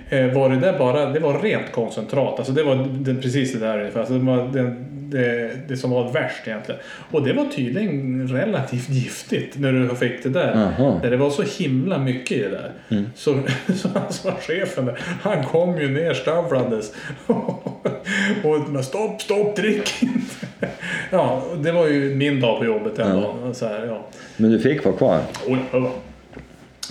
[0.08, 2.38] eh, var det där bara, det var rent koncentrat.
[2.38, 4.00] Alltså det var det, precis det där ungefär.
[4.00, 6.80] Alltså det var det, det, det som var värst egentligen.
[7.10, 10.54] Och det var tydligen relativt giftigt när du fick det där.
[11.02, 12.72] När det var så himla mycket i det där.
[13.14, 16.92] Så, så som var chefen där, han kom ju ner stövlandes.
[18.44, 20.43] och men stopp, stopp, drick inte.
[21.10, 23.54] ja, det var ju min dag på jobbet den dagen.
[23.54, 24.06] Så här, ja.
[24.36, 25.20] Men du fick vara kvar?
[25.48, 25.90] Oj, oj.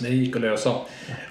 [0.01, 0.71] Det gick att lösa.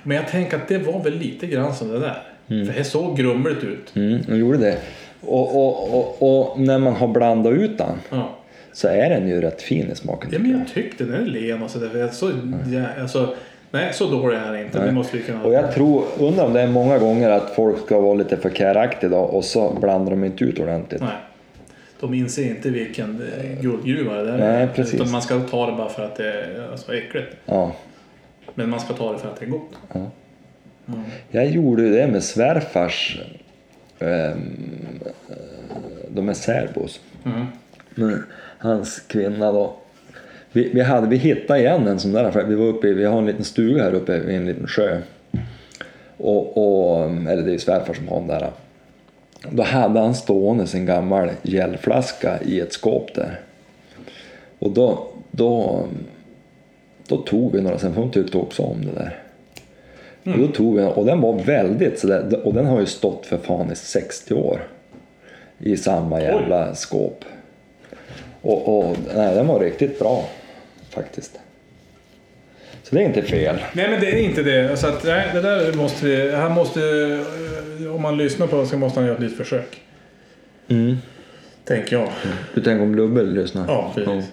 [0.02, 2.22] Men jag tänker att det var väl lite grann som det där.
[2.46, 3.96] För det såg grumligt ut.
[3.96, 4.76] Mm, jag gjorde det.
[5.20, 8.30] Och, och, och, och när man har blandat ut den Ja.
[8.72, 10.30] så är den ju rätt fin i smaken.
[10.32, 10.68] ja, men jag.
[10.74, 12.08] tyckte den är len och sådär.
[12.12, 12.30] Så,
[12.72, 13.34] ja, alltså,
[13.70, 14.78] nej, så dålig är den inte.
[14.78, 14.86] Nej.
[14.86, 15.44] Det måste vi kunna...
[15.44, 18.50] Och jag tror, undrar om det är många gånger att folk ska vara lite för
[18.50, 21.00] käraktiga och så blandar de inte ut ordentligt.
[21.00, 21.10] Nej.
[22.02, 24.66] De inser inte vilken eh, guldgruva det där Nej, är.
[24.66, 24.94] precis.
[24.94, 27.36] Utan man ska ta det bara för att det är alltså, äckligt.
[27.44, 27.72] Ja.
[28.54, 29.70] Men man ska ta det för att det är gott.
[31.30, 33.20] Jag gjorde det med svärfars,
[33.98, 35.00] ehm,
[36.08, 37.00] de är särbos.
[37.24, 37.46] Mm.
[37.94, 38.24] Men
[38.58, 39.76] hans kvinna då.
[40.52, 43.04] Vi, vi, hade, vi hittade igen en sån där, för vi var uppe i, vi
[43.04, 45.00] har en liten stuga här uppe vid en liten sjö.
[46.16, 48.50] Och, och, eller det är svärfar som har den där.
[49.50, 53.40] Då hade han stående sin gammal gelflaska i ett skåp där.
[54.58, 55.82] Och då, då,
[57.06, 59.18] då tog vi några sen, för hon tyckte också om det där.
[60.32, 63.38] Och då tog vi och den var väldigt sådär, och den har ju stått för
[63.38, 64.68] fan i 60 år.
[65.58, 67.24] I samma jävla skåp.
[68.42, 70.24] Och, och nej, den var riktigt bra
[70.90, 71.41] faktiskt.
[72.92, 73.56] Så det är inte fel.
[73.72, 74.76] Nej men det är inte det.
[74.76, 76.80] Så att, nej, det där måste han måste,
[77.80, 79.80] eh, om man lyssnar på det så måste han göra ett litet försök.
[80.68, 80.96] Mm.
[81.64, 82.08] Tänker jag.
[82.54, 83.64] Du tänker om Lubbe lyssnar?
[83.68, 84.30] Ja, precis.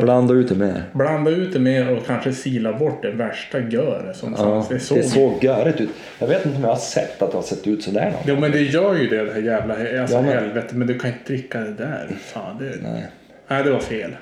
[0.00, 0.82] Blanda ut det mer.
[0.92, 4.68] Blanda ut det mer och kanske sila bort det värsta göret som Ja, fanns.
[4.68, 4.98] Det såg...
[4.98, 5.90] det såg görigt ut.
[6.18, 8.20] Jag vet inte om jag har sett att det har sett ut sådär någon.
[8.26, 10.74] Jo men det gör ju det, det här jävla alltså, Ja, men- helvete.
[10.74, 12.08] Men du kan inte dricka det där.
[12.20, 12.72] Fan, det...
[12.82, 13.06] Nej.
[13.48, 14.16] Nej, det var fel.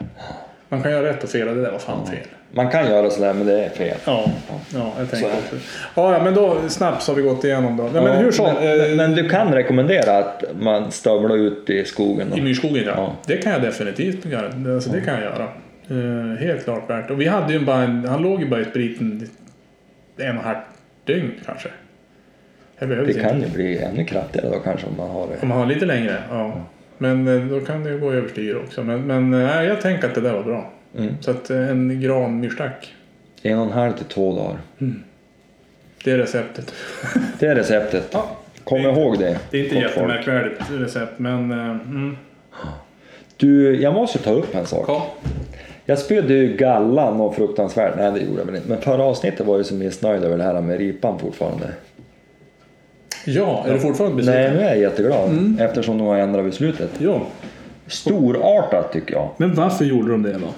[0.68, 2.26] Man kan göra rätt och fel och det där var fan fel.
[2.56, 3.96] Man kan göra sådär men det är fel.
[4.04, 4.30] Ja,
[4.74, 5.24] ja jag Så det.
[5.24, 5.56] också.
[5.94, 7.82] Ja, ja, men då snabbt har vi gått igenom då.
[7.82, 8.54] Nej, men hur som.
[8.54, 12.28] men, eh, men du kan rekommendera att man stövlar ut i skogen?
[12.34, 12.42] I Då.
[12.44, 12.92] myrskogen ja.
[12.96, 13.12] Ja.
[13.26, 14.74] Det kan jag definitivt göra.
[14.74, 15.48] Alltså, det kan jag göra.
[15.90, 17.10] Eh, helt klart värt.
[17.10, 19.28] Och vi hade ju bara en, han låg ju bara i spriten
[20.16, 20.56] en och en halv
[21.04, 21.68] dygn kanske.
[22.78, 23.48] Det Det kan inte.
[23.48, 25.36] ju bli ännu kraftigare då kanske om man har det.
[25.42, 26.52] Om man har lite längre, ja.
[26.98, 28.82] Men eh, då kan det ju gå överstyr också.
[28.84, 30.70] Men, men eh, nej, jag tänker att det där var bra.
[30.98, 31.14] Mm.
[31.20, 32.94] Så att eh, en granmyrstack,
[33.42, 34.58] En och en halv till två dagar.
[36.04, 36.74] det är receptet.
[37.38, 38.08] Det är receptet.
[38.12, 38.28] Ja.
[38.64, 39.38] Kom ihåg det.
[39.50, 41.50] Det är inte jättemärkvärdigt recept, men...
[41.50, 42.16] eh, Mm.
[43.36, 44.84] Du, jag måste ta upp en sak.
[44.88, 45.06] Ja.
[45.84, 47.94] Jag spydde ju gallan och fruktansvärt.
[47.96, 48.68] Nej, det gjorde jag väl inte.
[48.68, 51.66] Men förra avsnittet var jag så missnöjd över det här med ripan fortfarande.
[53.24, 54.42] ja, är du fortfarande besviken?
[54.42, 55.30] Nej, nu är jag jätteglad.
[55.30, 55.58] Mm.
[55.60, 56.90] Eftersom de har ändrat beslutet.
[56.98, 57.20] Ja.
[57.86, 59.30] Storartat tycker jag.
[59.36, 60.48] Men varför gjorde de det då?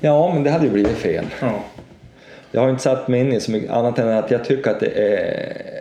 [0.00, 1.26] Ja, men det hade ju blivit fel.
[1.40, 1.64] Ja.
[2.50, 4.80] Jag har inte satt mig in i så mycket annat än att jag tycker att
[4.80, 5.80] det är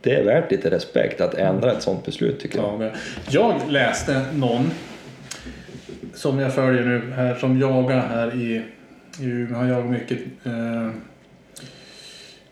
[0.00, 2.90] det är värt lite respekt att ändra ett sånt beslut tycker jag.
[3.30, 4.70] Jag läste någon
[6.14, 8.62] som jag följer nu här som jagar här i,
[9.20, 9.58] i Umeå.
[9.58, 10.90] Han jagar mycket eh,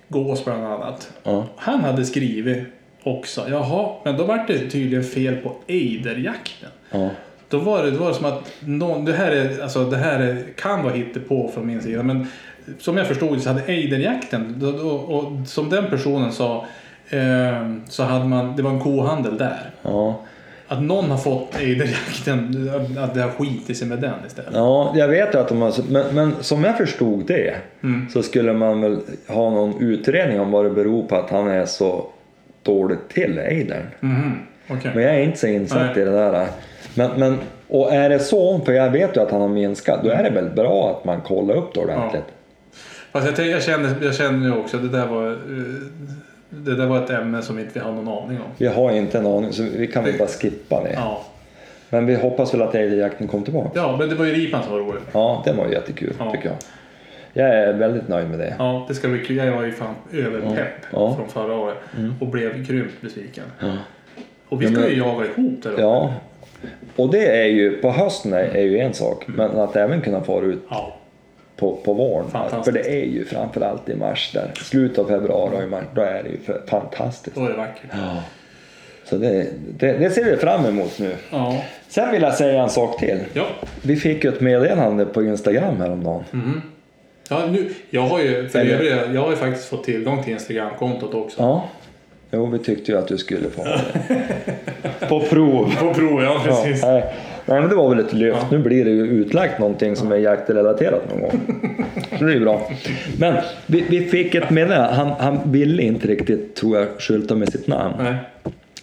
[0.08, 1.12] gås bland annat.
[1.22, 1.46] Ja.
[1.56, 2.64] Han hade skrivit
[3.02, 6.70] också, jaha, men då var det tydligen fel på ejderjakten.
[6.90, 7.10] Ja.
[7.54, 10.44] Då var det, det var som att någon, det här, är, alltså, det här är,
[10.56, 12.26] kan vara hittepå från min sida men
[12.78, 16.66] som jag förstod det så hade ejderjakten, då, då, och som den personen sa,
[17.08, 19.70] eh, så hade man, det var en kohandel där.
[19.82, 20.20] Ja.
[20.68, 24.50] Att någon har fått ejderjakten, att det har skitit sig med den istället.
[24.54, 25.72] ja, jag vet ju att de har...
[25.90, 28.08] Men, men som jag förstod det Mm.
[28.10, 31.66] så skulle man väl ha någon utredning om vad det beror på att han är
[31.66, 32.06] så
[32.62, 33.82] dåligt till, ejdern.
[34.00, 34.38] Mhm,
[34.68, 34.90] okej.
[34.94, 36.02] Men jag är inte så insatt Nej.
[36.02, 36.46] i det där.
[36.94, 40.10] Men, men, och är det så, för jag vet ju att han har minskat, då
[40.10, 42.24] är det väl bra att man kollar upp det ordentligt.
[43.12, 45.36] Fast jag, jag, kände, jag kände ju också att det där var, eh,
[46.50, 48.50] det där var ett ämne som inte vi har någon aning om.
[48.58, 50.92] Vi har inte en aning, så vi kan väl bara skippa det.
[50.92, 51.24] Ja,
[51.90, 53.70] Men vi hoppas väl att ejderjakten kom tillbaka.
[53.74, 55.00] ja men det var ju ripan som var rolig.
[55.12, 56.30] Ja, det var jättekul Ja.
[56.32, 56.56] tycker jag.
[57.36, 58.54] Jag är väldigt nöjd med det.
[58.58, 59.36] Ja, det ska bli kul.
[59.36, 61.16] Jag var ju fan överpepp Ja.
[61.16, 61.76] från förra året
[62.20, 63.44] och blev grymt besviken.
[63.60, 63.66] Ja.
[64.48, 65.82] Och vi Ja, ska men- ju jaga ihop där uppe.
[65.82, 66.12] Ja.
[66.96, 70.20] Och det är ju, på hösten är, är ju en sak, men att även kunna
[70.20, 70.96] fara ut Ja.
[71.56, 72.26] på, på våren.
[72.64, 76.02] För det är ju framförallt i mars där, slutet av februari och i mars, då
[76.02, 77.36] är det ju för, fantastiskt.
[77.36, 77.90] Då är det vackert.
[77.92, 78.22] Ja.
[79.04, 79.46] Så det,
[79.78, 81.14] det, det ser vi fram emot nu.
[81.30, 81.56] Ja.
[81.88, 83.18] Sen vill jag säga en sak till.
[83.32, 83.46] Ja.
[83.82, 86.24] Vi fick ju ett meddelande på Instagram häromdagen.
[86.30, 86.62] Mhm.
[87.28, 90.32] ja nu, jag har ju för Eller- övriga, jag har ju faktiskt fått tillgång till
[90.32, 91.42] Instagramkontot också.
[91.42, 91.68] Ja.
[92.34, 93.80] Jo, vi tyckte ju att du skulle få det.
[95.08, 95.74] på prov.
[95.80, 96.82] På prov, ja Ja, precis.
[96.82, 97.04] nej.
[97.46, 98.46] nej, men det var väl ett lyft.
[98.50, 101.40] Nu blir det ju utlagt någonting som är jaktrelaterat någon gång.
[102.18, 102.70] Så det är ju bra.
[103.18, 104.94] Men vi, vi fick ett meddelande.
[104.94, 107.94] Han, han ville inte riktigt, tror jag, skylta med sitt namn.
[107.98, 108.14] Nej.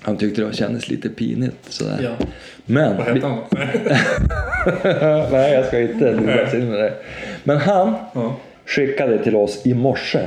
[0.01, 1.97] Han tyckte det kändes lite pinigt sådär.
[2.03, 2.25] Ja.
[2.65, 2.97] Men...
[2.97, 3.39] Vad vi- hette han
[5.31, 6.93] nej, jag ska inte luras in med det.
[7.43, 8.35] Men han Ja.
[8.65, 10.19] skickade till oss i morse.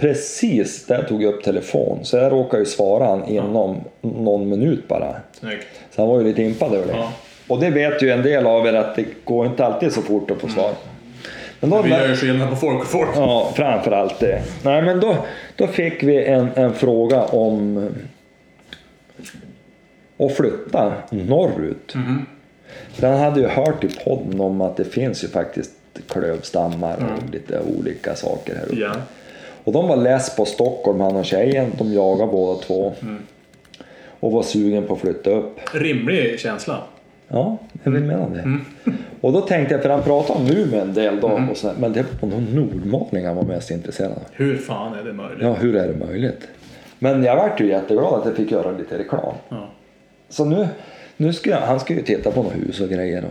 [0.00, 1.98] Precis där jag tog upp telefon.
[2.02, 5.16] Så jag råkade ju svara han inom någon minut bara.
[5.32, 5.66] Snyggt.
[5.90, 6.92] Så han var ju lite impad över det.
[6.98, 7.12] Ja.
[7.48, 10.30] Och det vet ju en del av er att det går inte alltid så fort
[10.30, 10.70] att få svar.
[11.60, 13.08] Men då, Vi gör ju skillnad på folk och folk.
[13.14, 14.42] ja, framför allt det.
[14.62, 15.16] Nej, men då,
[15.56, 17.88] då fick vi en, en fråga om
[20.18, 21.94] att flytta norrut.
[21.94, 22.26] Mhm.
[22.92, 25.70] För han hade ju hört i podden om att det finns ju faktiskt
[26.08, 28.76] klövstammar och lite olika saker här uppe.
[28.76, 28.92] Ja.
[29.64, 31.72] Och de var less på Stockholm, han och tjejen.
[31.78, 32.92] De jagar båda två.
[34.20, 35.60] Och var sugen på att flytta upp.
[35.72, 36.82] Rimlig känsla.
[37.28, 38.58] Ja, jag vill mena det.
[39.20, 41.92] Och då tänkte jag, för han pratade om Umeå en del då, och så, men
[41.92, 44.22] det var nog nordmaling han var mest intresserad av.
[44.32, 45.42] Hur fan är det möjligt?
[45.42, 46.48] Ja, hur är det möjligt?
[46.98, 49.34] Men jag vart ju jätteglad att jag fick göra lite reklam.
[49.48, 49.68] Ja.
[50.28, 50.68] Så nu,
[51.16, 53.24] nu ska jag, han ska ju titta på något hus och grejer.
[53.24, 53.30] Och,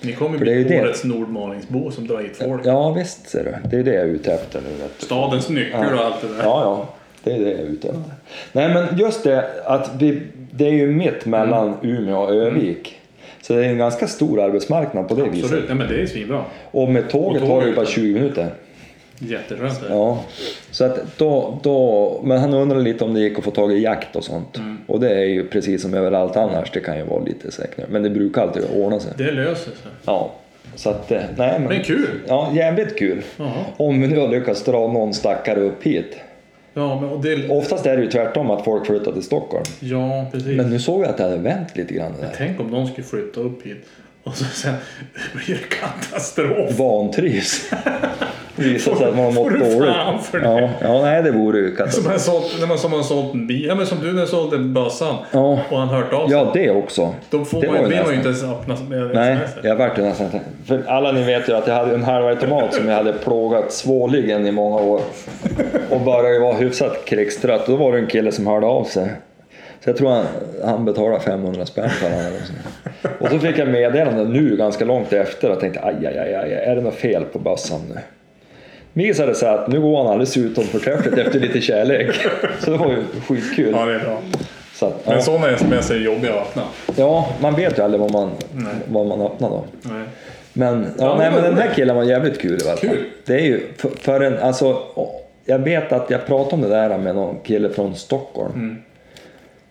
[0.00, 0.80] Ni kommer bli ju det.
[0.80, 2.62] årets nordmalningsbo som drar hit folk.
[2.64, 3.68] Ja, visst ser du.
[3.68, 4.66] Det är det jag är ute efter nu.
[4.98, 6.44] Stadens nyckel och allt det där.
[6.44, 6.88] Ja, ja.
[7.24, 8.02] Det är det jag är ute efter.
[8.52, 12.96] Nej, men just det att vi, det är ju mitt mellan Umeå och Övik.
[13.42, 15.44] Så det är en ganska stor arbetsmarknad på det viset.
[15.44, 16.44] Absolut, nej, men det är svinbra.
[16.70, 17.90] Och med tåget Och tar det tåget, bara ja.
[17.90, 18.50] 20 minuter.
[19.22, 19.80] Jätteskönt.
[19.88, 20.24] Ja,
[20.70, 23.82] så att då, då, men han undrade lite om det gick att få tag i
[23.82, 24.56] jakt och sånt.
[24.56, 24.78] Mm.
[24.86, 27.88] Och det är ju precis som överallt annars, det kan ju vara lite säkrare.
[27.90, 29.12] Men det brukar alltid ordna sig.
[29.16, 29.90] Det löser sig.
[30.04, 30.32] Ja,
[30.74, 31.68] så att, eh, nej men.
[31.68, 32.20] Men kul!
[32.28, 33.22] Ja, jävligt kul.
[33.36, 33.64] Jaha.
[33.76, 36.16] Om vi nu har lyckats dra någon stackare upp hit.
[36.74, 37.48] Ja, men det...
[37.48, 39.64] Oftast är det ju tvärtom att folk flyttar till Stockholm.
[39.80, 40.56] Ja, precis.
[40.56, 42.34] Men nu såg jag att det hade vänt lite grann där.
[42.36, 43.86] Tänk om någon skulle flytta upp hit
[44.22, 44.74] och så sen
[45.34, 46.78] blir det katastrof.
[46.78, 47.70] Vantrivs.
[48.60, 50.44] Visar sig att man har mått dåligt.
[50.44, 52.06] Ja, ja, nej det vore ju Som katastrof.
[52.06, 53.64] han sålt, när man som har sålt en bil.
[53.68, 55.16] Ja, men som du när du sålde bössan.
[55.30, 55.58] Ja.
[55.70, 56.36] Och han hört av sig.
[56.36, 57.14] Ja, det också.
[57.30, 60.02] Då får det man, vill man ju inte ens öppna med Nej, jag vart ju
[60.02, 60.28] nästan...
[60.66, 64.46] För alla ni vet ju att jag hade en halvautomat som jag hade plågat svårligen
[64.46, 65.00] i många år.
[65.90, 67.66] Och började vara hyfsat krigstrött.
[67.66, 69.12] Då var det en kille som hörde av sig.
[69.84, 70.24] Så jag tror han,
[70.64, 72.32] han betalade 500 spänn för den.
[73.20, 76.52] Och så fick jag meddelande nu ganska långt efter och tänkte aj, aj, aj, aj
[76.52, 78.00] är det något fel på bössan nu?
[78.92, 82.16] Visade sig att nu går han alldeles utom förträffligt efter lite kärlek.
[82.60, 83.72] Så det var ju skitkul.
[83.72, 84.22] Ja, det är bra.
[84.74, 85.22] Så att, Men ja.
[85.22, 86.62] sådana är jobbiga att öppna.
[86.96, 88.74] ja, man vet ju aldrig vad man, Nej.
[88.88, 89.64] vad man öppnar då.
[89.82, 90.02] Nej.
[90.52, 92.90] Men, ja, Ja, nej, men den här killen var jävligt kul i alla fall.
[92.90, 93.04] Kul.
[93.26, 94.82] Det är ju för, för en, alltså,
[95.44, 98.54] jag vet att jag pratade om det där med någon kille från Stockholm.
[98.54, 98.76] Mm.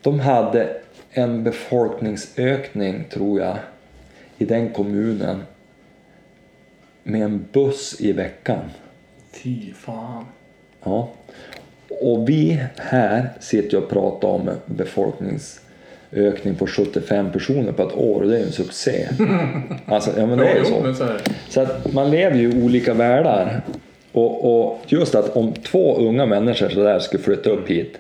[0.02, 0.68] De hade
[1.12, 3.56] en befolkningsökning, tror jag,
[4.38, 5.44] i den kommunen
[7.04, 8.60] med en buss i veckan.
[9.32, 10.26] Fy fan.
[10.84, 11.10] Ja.
[12.02, 18.28] Och vi här sitter och pratar om befolkningsökning på 75 personer på ett år och
[18.28, 19.08] det är ju en succé.
[19.86, 21.18] Alltså, ja men det är ju så.
[21.50, 23.62] så att man lever ju i olika världar.
[24.12, 27.98] Och, och just att om två unga människor så där skulle flytta upp hit.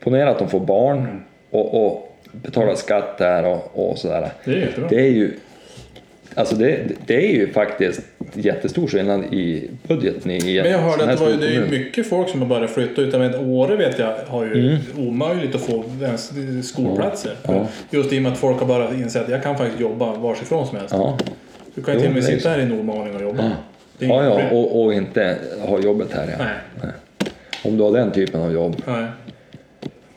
[0.00, 4.32] Ponera att de får barn och, och betalar skatt där och, och sådär.
[4.44, 4.88] Det är jättebra.
[4.88, 5.38] Det är ju
[6.34, 8.00] Alltså det, det är ju faktiskt
[8.34, 11.50] jättestor skillnad i budgeten i en Men jag hörde att det, var ju, det är
[11.52, 13.14] ju mycket folk som har börjat flytta ut.
[13.46, 15.08] Åre vet jag har ju Mm.
[15.08, 16.32] omöjligt att få ens
[16.68, 17.32] skolplatser.
[17.42, 17.66] Ja.
[17.90, 20.66] Just i och med att folk har börjat inse att jag kan faktiskt jobba varsifrån
[20.66, 20.94] som helst.
[20.98, 21.18] Ja,
[21.74, 23.50] Du kan ju till och med sitta här i Nordmaling och jobba.
[23.98, 24.52] Ja, ja problem.
[24.52, 26.36] och, och inte ha jobbet här.
[26.38, 26.44] Ja.
[26.82, 26.92] Nej,
[27.64, 28.76] Om du har den typen av jobb.
[28.86, 29.06] nej.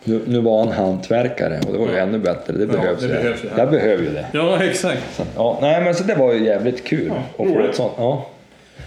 [0.08, 2.00] Nu, nu var han hantverkare och det var ju Ja.
[2.00, 2.54] ännu bättre.
[2.54, 3.13] Det behövs det ju.
[3.13, 3.58] behövs ju här.
[3.58, 4.26] Jag behöver ju det.
[4.32, 5.15] Ja, exakt.
[5.15, 7.93] Så, ja, nej men så det var ju jävligt kul Ja, att få ett sånt.
[7.98, 8.26] Ja.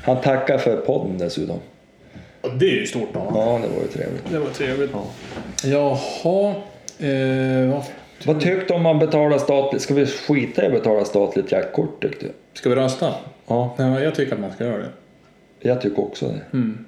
[0.04, 1.56] Han tackar för podden dessutom.
[2.40, 3.32] Och det är ju stort av.
[3.34, 4.30] Ja, det var ju trevligt.
[4.30, 4.90] Det var trevligt.
[5.64, 6.54] Jaha.
[6.98, 7.84] Eh, vad-
[8.26, 9.82] Vad tyckte du om man betalar statligt?
[9.82, 12.32] Ska vi skita i att betala statligt jaktkort tyckte du?
[12.54, 13.14] ska vi rösta?
[13.46, 14.88] Ja, Ja, jag tycker att man ska göra det.
[15.60, 16.56] jag tycker också det.
[16.56, 16.84] Mm.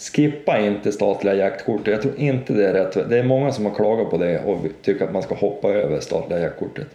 [0.00, 1.86] Skippa inte statliga jaktkort.
[1.86, 3.10] Jag tror inte det är rätt.
[3.10, 6.00] Det är många som har klagat på det och tycker att man ska hoppa över
[6.00, 6.86] statliga jaktkortet.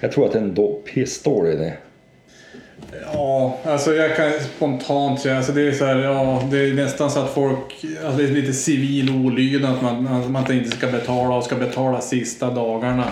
[0.00, 1.72] Jag tror att det är en då pissdålig idé.
[3.12, 7.10] Ja, alltså jag kan spontant säga, alltså det är så här, ja, det är nästan
[7.10, 10.86] så att folk, alltså det är lite civil olydnad att man, alltså man inte ska
[10.86, 13.04] betala och ska betala sista dagarna.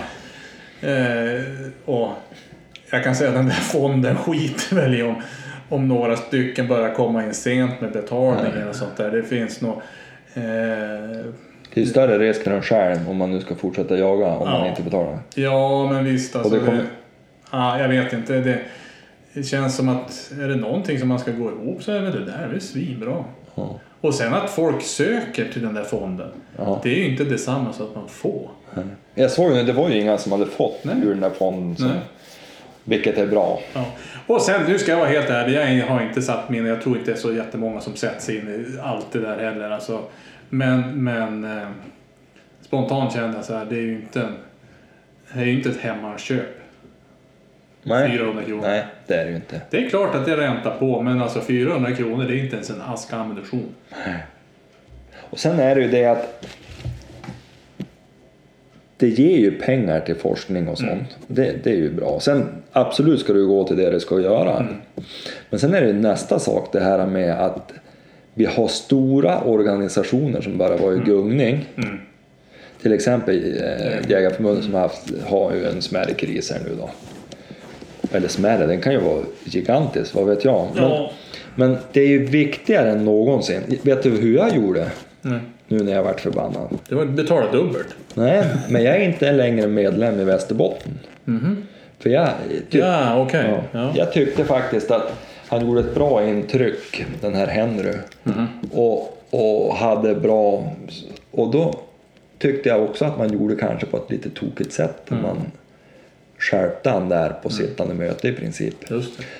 [0.81, 1.43] Eh,
[1.85, 2.09] och
[2.91, 5.21] jag kan säga att den där fonden skiter väl i om,
[5.69, 9.11] om några stycken börjar komma in sent med betalningen och sånt där.
[9.11, 9.71] Det finns nog
[10.33, 10.41] eh,
[11.73, 14.61] Det är större risk för en själv om man nu ska fortsätta jaga om man
[14.61, 14.69] Ja.
[14.69, 15.19] inte betalar.
[15.35, 16.35] Ja, men visst.
[16.35, 16.87] Alltså, Och det kommer- det,
[17.51, 18.33] ja, jag vet inte.
[18.33, 18.59] Det,
[19.33, 22.11] det känns som att är det någonting som man ska gå ihop så är det
[22.11, 22.47] det där.
[22.51, 23.23] Det är svinbra.
[23.55, 23.79] Ja.
[24.01, 26.29] Och sen att folk söker till den där fonden.
[26.57, 26.79] Ja.
[26.83, 28.49] Det är ju inte detsamma som att man får.
[29.15, 30.95] Jag såg ju, det var ju inga som hade fått Nej.
[31.03, 31.91] ur den där fonden.
[32.83, 32.97] Nej.
[32.97, 33.59] vilket är bra.
[33.73, 33.85] Ja.
[34.27, 35.79] Och sen, nu ska jag vara helt ärlig.
[35.79, 36.65] Jag har inte satt mig in.
[36.65, 39.37] Jag tror inte det är så jättemånga som sätter sig in i allt det där
[39.39, 39.69] heller.
[39.71, 40.03] Alltså,
[40.49, 41.67] men men eh,
[42.61, 43.65] spontant känner jag så här.
[43.65, 44.37] Det är ju inte, en-
[45.33, 46.45] det är ju inte ett hemmaköp.
[47.83, 48.11] Nej.
[48.17, 48.61] 400 kronor.
[48.61, 49.61] Nej, det är det ju inte.
[49.69, 52.55] Det är klart att det är ränta på, men alltså 400 kronor det är inte
[52.55, 53.75] ens en ask ammunition.
[55.29, 56.45] Och sen är det ju det att
[58.99, 60.89] det ger ju pengar till forskning och sånt.
[60.91, 61.03] Mm.
[61.27, 62.19] Det, det är ju bra.
[62.19, 64.57] Sen absolut ska du gå till det du ska göra.
[64.59, 64.73] Mm.
[65.49, 67.71] Men sen är det nästa sak det här med att
[68.33, 71.65] vi har stora organisationer som bara var i gungning.
[71.75, 71.99] Mm.
[72.81, 76.89] Till exempel eh, Jägarförbundet som har, haft, har ju en smärre kris här nu då.
[78.11, 80.67] Eller smärre, den kan ju vara gigantisk, vad vet jag.
[80.75, 81.11] Men, Ja.
[81.55, 83.61] men det är ju viktigare än någonsin.
[83.81, 84.87] Vet du hur jag gjorde?
[85.71, 86.77] Nu när jag varit förbannad.
[86.89, 87.95] Det var betala dubbelt.
[88.13, 90.99] Nej, men jag är inte längre medlem i Västerbotten.
[91.99, 92.29] För jag,
[92.69, 93.45] ty- Ja, okej.
[93.51, 93.91] ja, Ja.
[93.95, 95.13] jag tyckte faktiskt att
[95.47, 97.93] han gjorde ett bra intryck, den här Henry.
[98.71, 100.63] Och, och hade bra...
[101.31, 101.75] Och då
[102.37, 105.09] tyckte jag också att man gjorde kanske på ett lite tokigt sätt.
[105.09, 105.37] Man
[106.39, 108.75] skärpte han där på sittande möte i princip.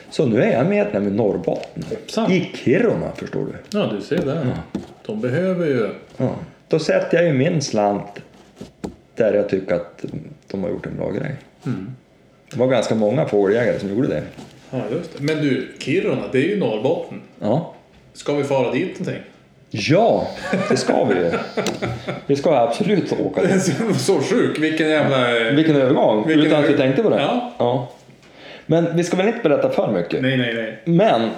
[0.10, 1.84] Så nu är jag medlem i Norrbotten.
[1.90, 2.32] Hoppsan.
[2.32, 3.80] I Kiruna förstår du.
[3.80, 4.58] Ja, du ser där.
[5.06, 5.90] De behöver ju...
[6.18, 6.36] Ja.
[6.68, 8.22] Då sätter jag ju min slant
[9.16, 10.06] där jag tycker att
[10.48, 11.36] de har gjort en bra grej.
[12.52, 14.24] Det var ganska många fågeljägare som gjorde det.
[14.72, 15.24] Ja, just det.
[15.24, 17.22] Men du, Kiruna, det är ju Norrbotten.
[17.40, 17.74] Ja.
[18.14, 19.24] Ska vi fara dit någonting?
[19.72, 20.28] Ja,
[20.70, 21.32] det ska vi ju.
[22.26, 23.76] Vi ska absolut åka dit.
[24.00, 25.52] Så sjuk, vilken jävla...
[25.52, 27.22] Vilken övergång, Vilken utan att vi tänkte på det.
[27.58, 27.88] Ja.
[28.66, 30.22] Men vi ska väl inte berätta för mycket.
[30.22, 30.80] Nej, nej, nej.
[30.86, 31.30] Men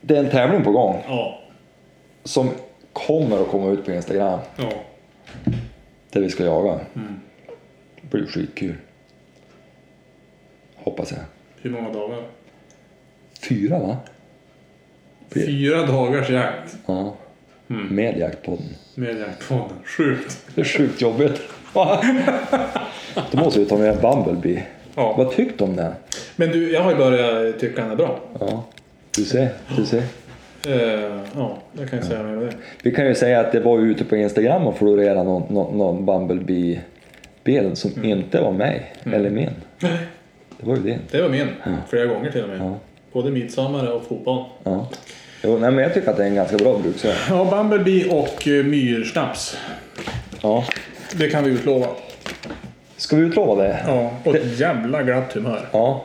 [0.00, 1.38] det är en tävling på gång Ja.
[2.24, 2.50] som
[2.92, 4.70] kommer att komma ut på Instagram Ja.
[6.12, 6.72] där vi ska jaga.
[6.94, 7.20] Mm.
[8.00, 8.74] Det blir skitkul.
[10.76, 11.20] Hoppas jag.
[11.62, 12.22] Hur många dagar?
[13.48, 13.96] Fyra va?
[15.34, 17.14] Fyra dagars jakt Ja.
[17.70, 17.86] Mm.
[17.94, 18.66] Med jaktpodden.
[18.94, 19.76] med jaktpodden.
[19.84, 20.38] Sjukt.
[20.54, 21.40] Det är sjukt jobbigt.
[23.30, 24.62] Då måste vi ta med Bumblebee.
[24.94, 25.14] Ja.
[25.16, 25.92] Vad tyckte du om det?
[26.36, 28.20] Men du, jag har ju börjat tycka han är bra.
[28.40, 28.64] Ja.
[29.16, 30.02] Du ser, du ser.
[30.66, 32.52] Eh, ja, jag kan ju säga om det.
[32.82, 36.06] Vi kan ju säga att det var ute på Instagram och florerade någon, någon, någon
[36.06, 39.50] Bumblebee-bild som inte var mig eller min.
[40.60, 40.98] Det var ju din.
[41.10, 41.48] Det var min.
[41.88, 42.60] Flera gånger till och med.
[42.60, 42.74] Ja.
[43.12, 44.44] Både midsommar och fotboll.
[44.62, 44.88] Ja.
[45.46, 47.12] Jo, nej, men jag tycker att det är en ganska bra bruksare.
[47.28, 49.56] Ja, Bumblebee och eh, myrsnaps.
[50.42, 50.64] Ja.
[51.18, 51.86] Det kan vi utlova.
[52.96, 53.78] Ska vi utlova det?
[53.86, 55.68] Ja, och ett jävla glatt humör.
[55.72, 56.04] Ja.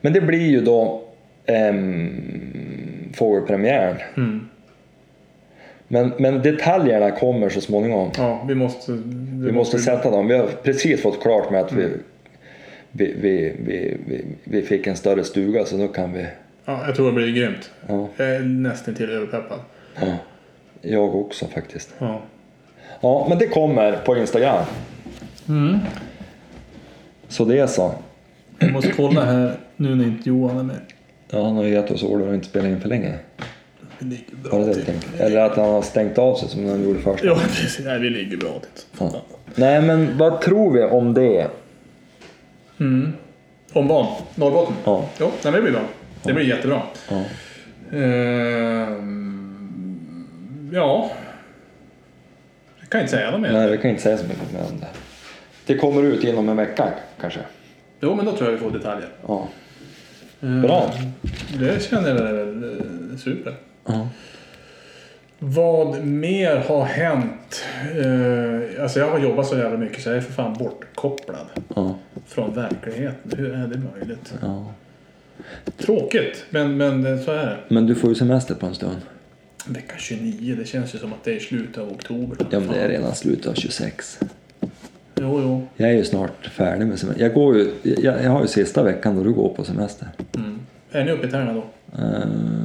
[0.00, 1.02] Men det blir ju då
[1.46, 3.96] um, fågelpremiären.
[4.16, 4.48] Mm.
[5.88, 8.10] Men, men detaljerna kommer så småningom.
[8.16, 8.92] Ja, vi måste...
[9.44, 10.28] Vi måste sätta dem.
[10.28, 11.88] Vi har precis fått klart med att vi,
[12.92, 16.26] vi, vi, vi, vi, vi fick en större stuga så nu kan vi...
[16.64, 17.70] Ja, jag tror det blir grymt.
[17.88, 19.58] Ja, Jag är nästan till överpeppad.
[20.00, 20.06] ja.
[20.82, 21.94] Jag också faktiskt.
[21.98, 22.20] Ja.
[23.00, 24.64] Ja, men det kommer på Instagram.
[27.28, 27.94] Så det är så.
[28.58, 30.76] Jag måste kolla här nu när inte Johan är med.
[31.30, 33.14] Ja, han har gett oss order att inte spela in för länge.
[33.98, 35.20] Vi ligger Var bra det det till.
[35.20, 37.24] Eller att han har stängt av sig som han gjorde först.
[37.24, 37.80] Ja, precis.
[37.84, 38.84] Nej, vi ligger bra till.
[38.98, 39.22] Ja.
[39.54, 41.48] Nej, men vad tror vi om det?
[42.80, 43.12] Mm.
[43.72, 44.06] Om vad?
[44.34, 44.74] Norrbotten?
[44.84, 45.04] Ja.
[45.20, 45.82] Jo, nej, det blir bra.
[46.24, 46.82] Det blir jättebra.
[47.10, 47.24] Ja.
[48.94, 51.10] Ehm, ja.
[52.80, 53.52] Jag kan inte säga något mer.
[53.52, 54.86] Nej, vi kan inte säga så mycket mer om det.
[55.66, 56.88] Det kommer ut inom en vecka
[57.20, 57.40] kanske.
[58.00, 59.08] Jo, men då tror jag vi får detaljer.
[59.26, 59.48] Ja.
[60.42, 60.90] Ehm, Bra.
[61.58, 63.54] Det känner jag eh, super.
[63.86, 64.08] Ja.
[65.38, 67.64] Vad mer har hänt?
[67.94, 71.94] Eh, alltså jag har jobbat så jävla mycket så jag är för fan bortkopplad Ja.
[72.26, 73.32] från verkligheten.
[73.38, 74.34] Hur är det möjligt?
[74.42, 74.66] ja.
[75.76, 77.56] Tråkigt, men, men så är det.
[77.68, 78.96] Men du får ju semester på en stund.
[79.66, 82.36] Vecka 29, det känns ju som att det är slutet av oktober.
[82.50, 84.18] Ja, men det är redan slutet av 26.
[85.14, 85.66] Jo, jo.
[85.76, 87.22] Jag är ju snart färdig med semester.
[87.22, 90.08] Jag, går ju, jag, jag har ju sista veckan då du går på semester.
[90.36, 90.60] Mm.
[90.90, 91.64] Är ni uppe i Tärna då?
[91.98, 92.64] Ehm,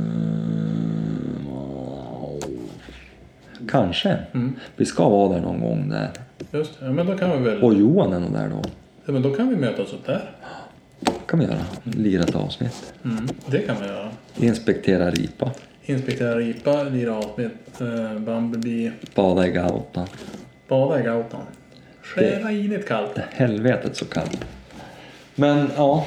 [3.69, 4.17] kanske.
[4.33, 4.55] Mm.
[4.75, 6.09] Vi ska vara där någon gång där.
[6.51, 6.85] Just det.
[6.85, 7.63] Ja, men då kan vi väl...
[7.63, 8.61] Och Johan är nog där då.
[9.05, 10.31] Ja, men då kan vi mötas upp där.
[11.27, 11.65] Kan vi göra.
[11.83, 12.93] Lira ett avsnitt.
[13.05, 13.27] Mm.
[13.45, 14.09] Det kan vi göra.
[14.37, 15.51] Inspektera ripa.
[15.85, 20.07] Inspektera ripa, lira avsnitt, eh, Bumblebee, Bada i Gautan.
[20.67, 21.41] bada i Gautan.
[22.01, 23.17] Skära in ett kallt.
[23.31, 24.45] Helvetet så kallt.
[25.35, 26.05] Men ja.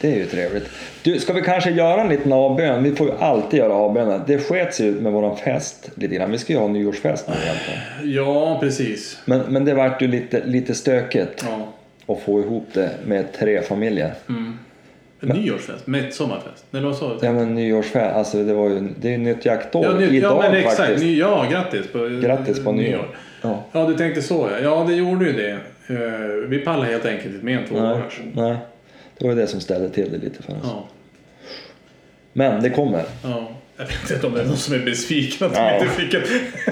[0.00, 0.68] Det är ju trevligt.
[1.02, 2.82] Du, ska vi kanske göra en liten avbön?
[2.82, 4.20] Vi får ju alltid göra avböner.
[4.26, 6.30] Det skets ju med våran fest lite grann.
[6.30, 7.80] Vi ska ju ha nyårsfest nu egentligen.
[8.14, 9.18] Ja, precis.
[9.24, 11.72] Men, men det vart ju lite, lite stökigt Ja.
[12.06, 14.14] Att få ihop det med tre familjer.
[14.28, 14.58] Mm.
[15.20, 16.64] En nyårsfest, midsommarfest.
[16.70, 17.26] Nej, vad sa du?
[17.26, 19.84] Ja men nyårsfest, alltså det var ju, det är ju nytt jaktår.
[19.84, 20.76] Ja, ny, Idag ja men exakt.
[20.76, 21.04] faktiskt.
[21.04, 23.16] Ny, ja, grattis på Grattis på nyår.
[23.42, 23.64] Ja.
[23.72, 24.58] Ja, du tänkte så ja.
[24.58, 25.50] Ja, det gjorde ju det.
[25.94, 28.00] Eh, Vi pallar helt enkelt inte med en två Nej,
[28.34, 28.56] nej.
[29.18, 30.58] Det var ju det som ställde till det lite för oss.
[30.62, 30.88] Ja,
[32.32, 33.02] Men det kommer.
[33.24, 33.48] ja.
[33.88, 35.74] Jag vet inte om det är någon som är besviken att Ja.
[35.74, 36.28] inte fick ett,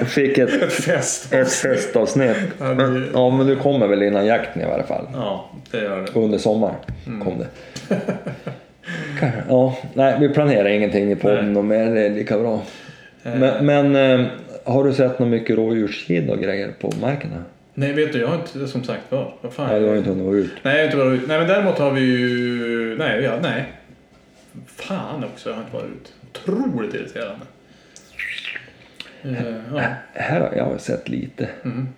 [0.09, 1.33] fick ett, ett fest.
[1.35, 2.37] ett festavsnitt.
[2.59, 5.07] Ja, det- ja men du kommer väl innan jakten i varje fall.
[5.15, 6.21] Ja, det gör det.
[6.21, 6.75] Under sommaren
[7.07, 7.25] Mm.
[7.25, 7.47] kom det.
[9.49, 12.63] Ja, nej vi planerar ingenting i podden och mer, det är lika bra.
[13.23, 14.27] Men, men eh,
[14.65, 17.45] har du sett något mycket rådjurskid och grejer på markerna?
[17.75, 19.35] Nej, vet du, jag har inte som sagt var.
[19.41, 19.69] Vad fan?
[19.71, 20.51] Nej, du har inte hunnit vara ut.
[20.63, 21.29] Nej, jag har inte varit ut.
[21.29, 22.97] Nej, men däremot har vi ju...
[22.99, 23.65] Nej, ja, nej.
[24.77, 26.13] Fan också, jag har inte varit ut.
[26.31, 27.47] Otroligt irriterande.
[29.23, 29.83] Eh, ja.
[30.15, 31.49] Här har jag sett lite.
[31.65, 31.89] Mm.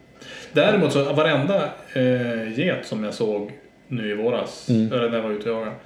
[0.53, 1.65] Däremot så varenda
[1.95, 3.51] eh, get som jag såg
[3.89, 4.93] nu i våras, Mm.
[4.93, 5.77] eller när jag var ute och jagade,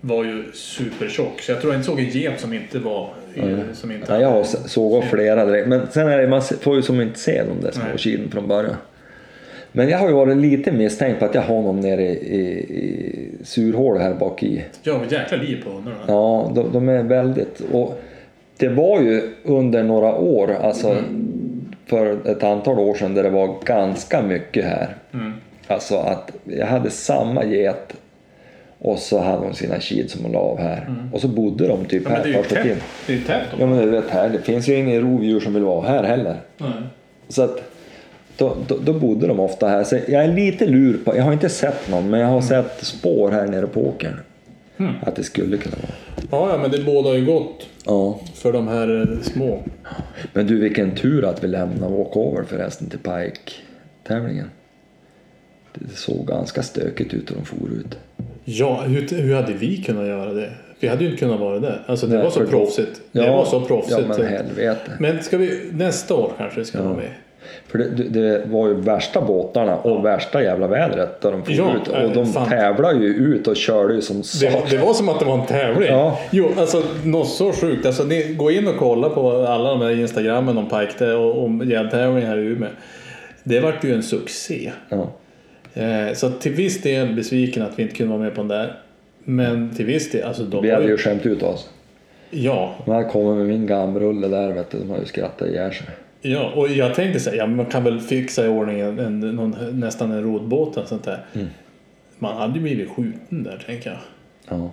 [0.00, 1.40] var ju supertjock.
[1.40, 3.10] Så jag tror jag inte såg en get som inte var...
[3.34, 5.68] eh, Som inte Ja, jag har sågat flera direkt.
[5.68, 8.48] Men sen är det, man får ju som inte se de där små kiden från
[8.48, 8.76] början.
[9.72, 12.40] Men jag har ju varit lite misstänkt på att jag har någon nere i, i,
[12.60, 14.64] i surhålet här bak i.
[14.82, 15.96] Ja, jäkla liv på hundarna.
[16.06, 17.60] Ja, de, de är väldigt...
[17.72, 18.00] Och
[18.56, 20.96] det var ju under några år, alltså
[21.86, 24.96] för ett antal år sedan, där det var ganska mycket här.
[25.12, 25.32] Mm.
[25.66, 27.94] Alltså att jag hade samma get
[28.78, 30.94] och så hade hon sina kid som hon la av här.
[31.12, 32.18] Och så bodde de typ Mm.
[32.18, 32.78] Ja, det är här första tiden.
[33.06, 35.54] Det är ju tätt Ja men du vet här, det finns ju ingen rovdjur som
[35.54, 36.36] vill vara här heller.
[36.58, 36.70] Nej.
[37.28, 37.71] Så att
[38.36, 39.84] då, då, då bodde de ofta här.
[39.84, 42.84] Så jag är lite lur på, jag har inte sett någon men jag har sett
[42.84, 44.20] spår här nere på åkern.
[44.76, 44.92] Mm.
[45.02, 45.92] Att det skulle kunna vara.
[46.30, 48.20] Ja, ja, men det bådar ju gott Ja.
[48.34, 49.62] för de här eh, små.
[50.32, 54.50] Men du vilken tur att vi lämnade walkover förresten till Pike-tävlingen.
[55.74, 57.98] Det såg ganska stökigt ut och de for ut.
[58.44, 60.50] Ja, hur, hur hade vi kunnat göra det?
[60.80, 61.82] Vi hade ju inte kunnat vara där.
[61.86, 63.00] Alltså det Nej, var så proffsigt.
[63.12, 64.00] Det var så proffsigt.
[64.08, 64.92] Ja men helvete.
[65.00, 67.10] Men ska vi, nästa år kanske ska vara med.
[67.68, 71.52] För det, det, det var ju värsta båtarna och värsta jävla vädret där de for
[71.54, 71.88] Ja, ut.
[71.88, 72.48] Och de fan.
[72.48, 74.60] tävlar ju ut och körde ju som Det, satan.
[74.60, 75.88] var- det var som att det var en tävling.
[75.88, 76.18] Ja.
[76.30, 77.86] Jo, alltså något så sjukt.
[77.86, 81.70] Alltså, ni, gå in och kolla på alla de här instagrammen om Pike och om
[81.70, 82.68] gäddtävlingen här i Umeå.
[83.44, 84.72] Det vart ju en succé.
[84.88, 85.08] Ja.
[85.74, 88.78] Eh, så till viss del besviken att vi inte kunde vara med på den där.
[89.24, 90.96] Men till viss del, alltså Vi hade ju...
[90.96, 91.68] skämt ut oss.
[92.30, 94.78] Ja, hade kommit med min gamrulle där vet du.
[94.78, 95.86] De har ju skrattat ihjäl sig.
[96.22, 99.20] Ja, och jag tänkte säga, ja, men man kan väl fixa i ordning en, en,
[99.20, 101.24] någon, nästan en rodbåt och sånt där.
[101.32, 101.46] Mm.
[102.18, 103.98] Man hade ju blivit skjuten där, tänker jag.
[104.48, 104.70] Ja.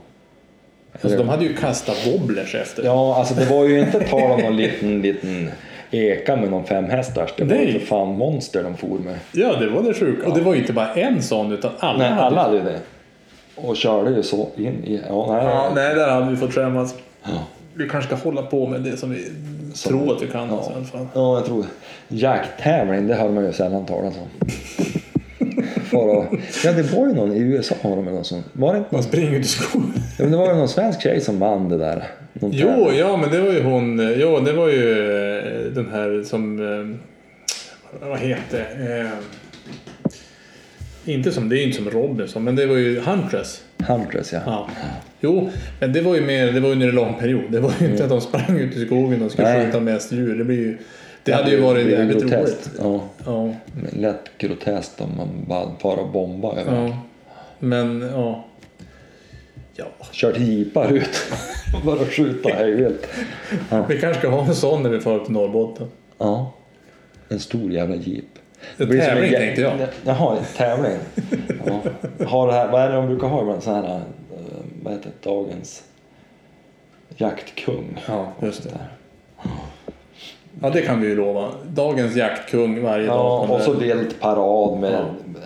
[1.02, 2.84] Alltså, de hade ju kastat wobblers efter.
[2.84, 5.50] Ja, alltså det var ju inte tal om någon liten, liten
[5.92, 7.34] eka med någon femhästars.
[7.38, 7.74] Det var Nej.
[7.74, 9.20] ju för fan monster de for med.
[9.32, 10.28] Ja, det var det sjuka.
[10.28, 12.64] Och det var ju inte bara en sån, utan alla Nej, hade alla hade ju
[12.64, 12.80] det.
[13.56, 15.02] Och körde ju så in i...
[15.10, 15.46] Ja, nej.
[15.46, 16.96] Ja, nej, där hade vi fått skämmas.
[17.24, 17.30] Ja.
[17.74, 19.26] Vi kanske ska hålla på med det som vi
[19.76, 20.50] tror att vi kan.
[20.52, 21.08] alltså, i alla fall.
[21.14, 21.66] Ja, jag tror
[22.08, 24.48] Jakttävling, det hör man ju sällan talas om.
[25.92, 26.26] Ja,
[26.64, 28.44] det var ju någon i USA har de någon som...
[28.54, 29.94] Var det inte Man springer ut i skogen.
[29.96, 32.08] ja, men det var ju någon svensk tjej som vann det där.
[32.34, 33.00] Någon Jo, tävling.
[33.00, 34.14] ja, men det var ju hon.
[34.20, 34.92] Jo, det var ju
[35.38, 36.60] eh, den här som...
[36.60, 38.66] eh, Vad heter
[39.02, 39.10] eh,
[41.14, 43.62] Inte som, det är ju inte som Robinson, men det var ju Huntress.
[43.88, 44.40] Huntress, ja.
[44.46, 44.70] Ja.
[45.22, 45.50] Jo,
[45.80, 47.44] men det var ju mer, det var under en lång period.
[47.50, 49.66] Det var ju inte att de sprang ut i skogen och skulle Nej.
[49.66, 50.38] skjuta mest djur.
[50.38, 50.78] Det blir ju...
[51.24, 52.70] Det hade ju varit Det jävligt roligt.
[52.80, 53.54] Ja, Ja,
[53.94, 56.98] lätt groteskt om man bara far och bombar ja.
[57.60, 58.46] Men, ja.
[59.76, 61.10] Ja, Kört jeepar ut.
[61.86, 63.08] bara skjuta hej vilt.
[63.90, 65.88] vi kanske ska ha en sån när vi far upp till Norrbotten.
[66.18, 66.54] Ja.
[67.30, 68.26] En stor jävla jeep.
[68.78, 69.74] En blir tävling jä- tänkte jag.
[70.06, 70.98] Jaha, en tävling.
[71.66, 71.82] Ja.
[72.26, 73.64] Har det här, vad är det de brukar ha ibland?
[73.66, 74.02] Här,
[74.84, 75.84] vad heter det, dagens
[77.18, 77.98] jaktkung.
[78.08, 78.70] Ja, just det.
[80.62, 81.50] Ja, det kan vi ju lova.
[81.70, 83.50] Dagens jaktkung varje Ja, dag.
[83.52, 84.92] och så vilt parad med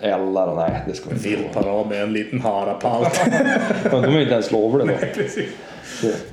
[0.02, 0.16] Ja.
[0.48, 3.16] och nej, det ska vi inte Vilt parad med en liten harapalt.
[3.90, 4.00] ha.
[4.00, 5.06] De är ju inte ens lovliga då.
[5.14, 5.48] Precis.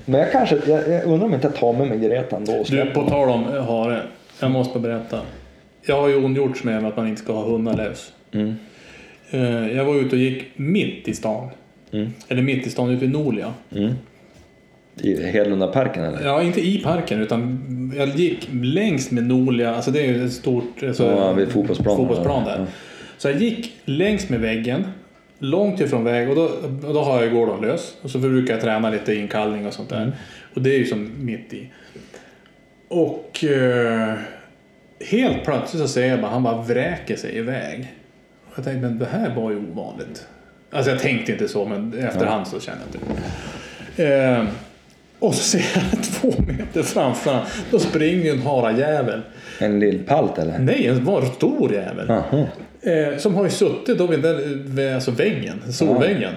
[0.06, 2.64] Men jag kanske, jag, jag undrar om inte jag tar med mig Greta ändå.
[2.70, 4.02] Du, på tal om eh, hare.
[4.40, 5.22] Jag måste berätta.
[5.86, 8.14] Jag har ju ondgjorts med att man inte ska ha hundar lös.
[8.32, 8.56] Mm.
[9.32, 11.50] Eh, Jag var ute och gick mitt i stan.
[11.92, 12.10] Mm.
[12.28, 13.54] Eller mitt i stan, ute vid Nolia.
[13.76, 13.94] Mm.
[15.02, 16.26] I Hedlundaparken eller?
[16.26, 19.76] Ja, inte i parken utan jag gick längs med Nolia.
[19.76, 21.98] Alltså det är ju ett stort alltså, Ja, vid fotbollsplanen.
[21.98, 22.60] fotbollsplan där.
[22.60, 22.66] Ja.
[23.18, 24.88] Så jag gick längs med väggen.
[25.40, 26.44] Långt ifrån väg och då,
[26.88, 27.96] och då har jag Gordon lös.
[28.02, 30.02] Och så brukar jag träna lite inkallning och sånt där.
[30.02, 30.12] Mm.
[30.54, 31.68] Och det är ju som mitt i.
[32.88, 34.14] Och eh,
[35.10, 37.94] helt plötsligt så ser jag bara han bara vräker sig iväg.
[38.46, 40.28] Och jag tänkte men det här var ju ovanligt.
[40.72, 43.02] Alltså jag tänkte inte så men efterhand så kände jag
[43.96, 44.14] det.
[44.14, 44.46] Eh,
[45.20, 47.46] och så ser jag två meter framför honom.
[47.72, 49.22] Då springer en harajävel.
[49.60, 50.60] En lillpalt eller?
[50.60, 52.10] Nej, en var stor jävel.
[52.82, 56.34] Eh, som har ju suttit då vid, den, vid alltså väggen, solväggen.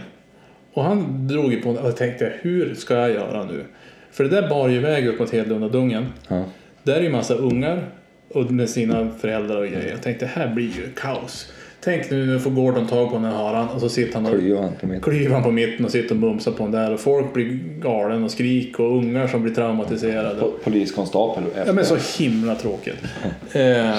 [0.72, 3.64] Och han drog ju på och jag tänkte hur ska jag göra nu?
[4.10, 6.06] För det där bar ju iväg upp mot Hedlundadungen.
[6.28, 6.44] Ja.
[6.82, 7.84] Där är ju massa ungar
[8.28, 9.90] och med sina föräldrar och grejer.
[9.90, 11.52] Jag tänkte här blir ju kaos.
[11.84, 14.32] Tänk nu, nu får Gordon tag på den här haran och så sitter han och
[14.38, 15.02] Klyver han på mitt.
[15.02, 18.24] klyver han på mitten och sitter och mumsar på den där och folk blir galen
[18.24, 20.40] och skrik och ungar som blir traumatiserade.
[20.40, 21.66] Po- Poliskonstapel efter.
[21.66, 22.96] Ja men så himla tråkigt.
[23.52, 23.94] Eh,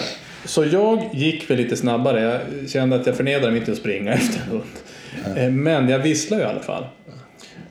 [0.45, 2.21] så jag gick väl lite snabbare.
[2.21, 5.38] Jag kände att jag förnedrade mig inte att springa efter en hund.
[5.38, 6.86] Eh, men jag visslade i alla fall.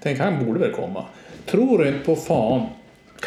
[0.02, 1.04] Tänk han borde väl komma.
[1.46, 2.66] Tror du inte på fan.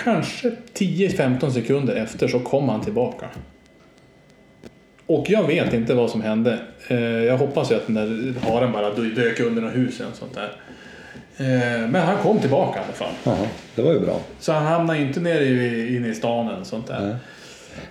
[0.04, 3.26] Kanske 10-15 sekunder efter så kom han tillbaka.
[5.08, 6.60] Och jag vet inte vad som hände.
[6.88, 10.34] Eh, jag hoppas ju att den där haren bara dök under något hus eller sånt
[10.36, 10.52] där.
[11.38, 13.14] Eh, men han kom tillbaka i alla fall.
[13.24, 14.20] Jaha, det var ju bra.
[14.40, 17.00] Så han hamnade inte nere i, inne i stan eller sånt där.
[17.02, 17.16] Nej.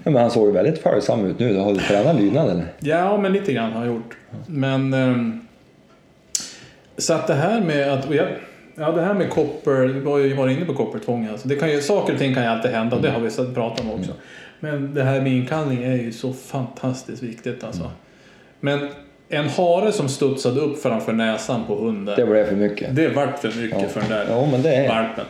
[0.02, 1.56] Men han såg ju väldigt följsam ut nu.
[1.56, 2.64] Har du tränat lydnad eller?
[2.80, 4.16] Ja, men lite grann har jag gjort.
[4.46, 4.94] Men...
[4.94, 5.40] ehm,
[6.98, 8.10] så att det här med att...
[8.14, 8.28] jag-
[8.78, 11.28] Ja, det här med koppar, vi var ju varit inne på koppartvång.
[11.32, 11.48] Alltså.
[11.48, 13.80] Det kan ju, saker och ting kan ju alltid hända och det har vi pratat
[13.80, 14.12] om också.
[14.60, 17.90] Men det här med inkallning är ju så fantastiskt viktigt alltså.
[18.60, 18.88] Men
[19.28, 22.14] en hare som studsade upp framför näsan på hunden.
[22.16, 22.96] Det blev för mycket.
[22.96, 24.88] Det vart för mycket för den där Ja, men det är...
[24.88, 25.24] valpen.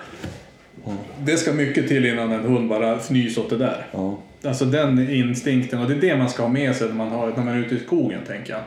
[1.24, 3.86] Det ska mycket till innan en hund bara fnys åt det där.
[3.92, 4.18] Ja.
[4.44, 7.26] Alltså den instinkten och det är det man ska ha med sig när man, har,
[7.26, 8.62] när man är ute i skogen tänker jag.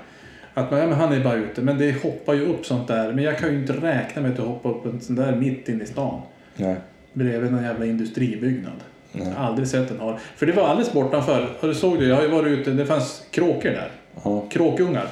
[0.53, 3.13] Att man, ja, men han är bara ute, men det hoppar ju upp sånt där.
[3.13, 5.69] Men jag kan ju inte räkna med att det hoppar upp en sån där mitt
[5.69, 6.21] in i stan.
[6.55, 6.75] Nej.
[7.13, 8.79] Bredvid någon jävla industribyggnad.
[9.11, 9.33] Nej.
[9.37, 10.17] Aldrig sett en hare.
[10.35, 11.49] För det var alldeles bortanför.
[11.59, 13.91] Och du såg det, jag har ju varit ute, det fanns kråkor där.
[14.23, 14.43] Ja.
[14.49, 15.07] Kråkungar.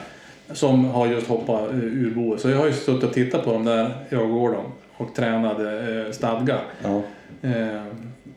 [0.52, 2.42] Som har just hoppat eh, ur boet.
[2.42, 4.66] Så jag har ju suttit och tittat på dem där, jag och Gordon.
[4.98, 6.58] Och tränade eh, stadga.
[6.84, 7.02] Ja.
[7.42, 7.84] Eh,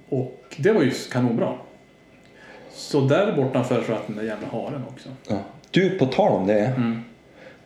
[0.09, 1.53] och det var ju kanonbra.
[2.73, 5.09] Så där bortanför satt den där jävla haren också.
[5.29, 5.39] Ja.
[5.71, 6.65] Du, på tal om det.
[6.77, 7.03] Mm.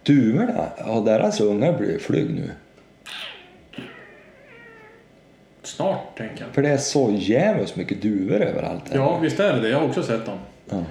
[0.02, 2.50] Duvorna, har deras ungar blivit flyg nu?
[5.66, 6.54] Snart, tänker jag.
[6.54, 8.82] För det är så jävligt mycket duvor överallt.
[8.90, 8.96] här.
[8.96, 9.68] Ja, visst är det det.
[9.68, 10.38] Jag har också sett dem.
[10.70, 10.82] Ja.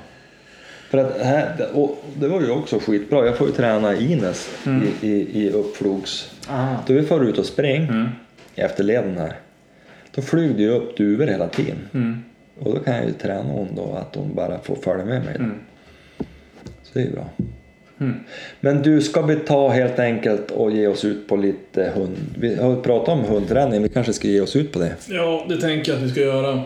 [0.90, 3.26] För att här, och det var ju också skitbra.
[3.26, 4.50] Jag får ju träna Ines
[5.02, 6.32] i, i, i uppflogs...
[6.50, 6.76] Aha.
[6.88, 8.08] Då vi får ut och spring Mm.
[8.56, 9.34] i efterleden här.
[10.16, 11.78] Då flyger det ju upp duvor hela tiden.
[11.94, 12.24] Mm.
[12.60, 15.36] Och då kan jag ju träna hon då att hon bara får följa med mig.
[15.36, 15.60] Mm.
[16.84, 17.30] Så det är ju bra.
[18.00, 18.16] Mm.
[18.60, 22.18] Men du, ska vi ta helt enkelt och ge oss ut på lite hund...
[22.40, 24.96] Vi har pratat om hundträning, vi kanske ska ge oss ut på det.
[25.10, 26.62] Ja, det tänker jag att vi ska göra.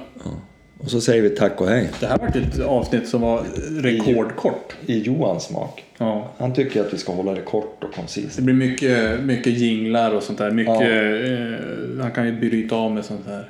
[0.79, 1.89] Och så säger vi tack och hej.
[1.99, 3.43] Det här var ett avsnitt som var
[3.81, 4.75] rekordkort.
[4.85, 5.83] I Johans smak.
[5.97, 6.31] Ja.
[6.37, 8.35] Han tycker att vi ska hålla det kort och koncist.
[8.35, 10.51] Det blir mycket, mycket jinglar och sånt där.
[10.51, 13.49] Mycket, eh, han kan ju bryta av med sånt här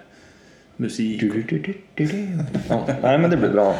[0.78, 1.24] musik.
[2.70, 3.76] Ja, nej men det blir bra.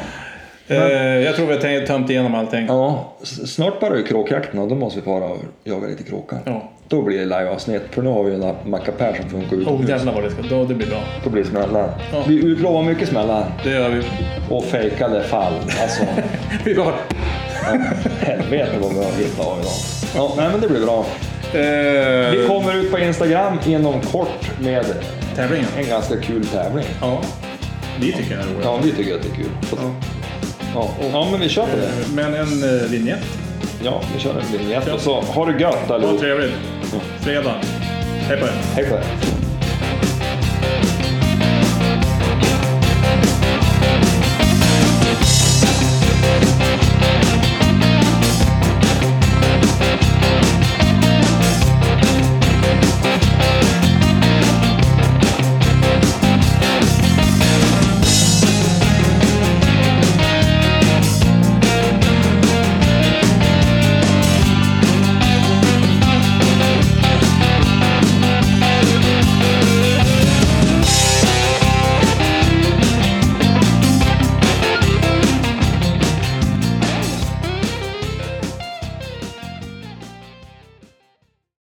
[0.68, 0.78] Eh,
[1.26, 2.66] jag tror vi har tömt igenom allting.
[2.68, 6.40] Ja, snart börjar ju kråkjakten och då måste vi fara och jaga lite kråkar.
[6.46, 6.70] Ja.
[6.88, 9.90] Då blir det liveavsnitt för nu har vi ju en mackapär som funkar Oh utomhus.
[9.90, 10.42] jävlar vad det ska...
[10.42, 11.00] Då, det blir bra.
[11.24, 11.90] Då blir det smällar.
[12.14, 12.24] Ja.
[12.28, 14.02] Vi utlovar mycket smällar Det gör vi.
[14.50, 15.54] och fejkade fall.
[15.82, 16.04] Alltså,
[16.66, 16.94] Vi har...
[18.20, 19.72] helvete vad vi har hittat av idag.
[20.16, 21.06] Ja, nej men det blir bra.
[21.54, 24.86] Eh, Vi kommer ut på Instagram inom kort med
[25.36, 25.68] Tävlingen.
[25.78, 26.86] en ganska kul tävling.
[27.02, 27.22] Ja.
[28.00, 28.64] Vi tycker det är roligt.
[28.64, 29.52] Ja, vi tycker att det är kul.
[29.72, 29.78] Ja.
[30.76, 31.84] Ja, ja men vi kör på det.
[31.84, 33.24] Eh, Men en vignett.
[33.84, 36.20] Ja, vi kör en vignett och så ha det gött allihop.
[36.20, 36.54] trevligt.
[37.22, 37.56] Fredag.
[38.28, 38.52] Hej på er.
[38.76, 39.04] Hej på er.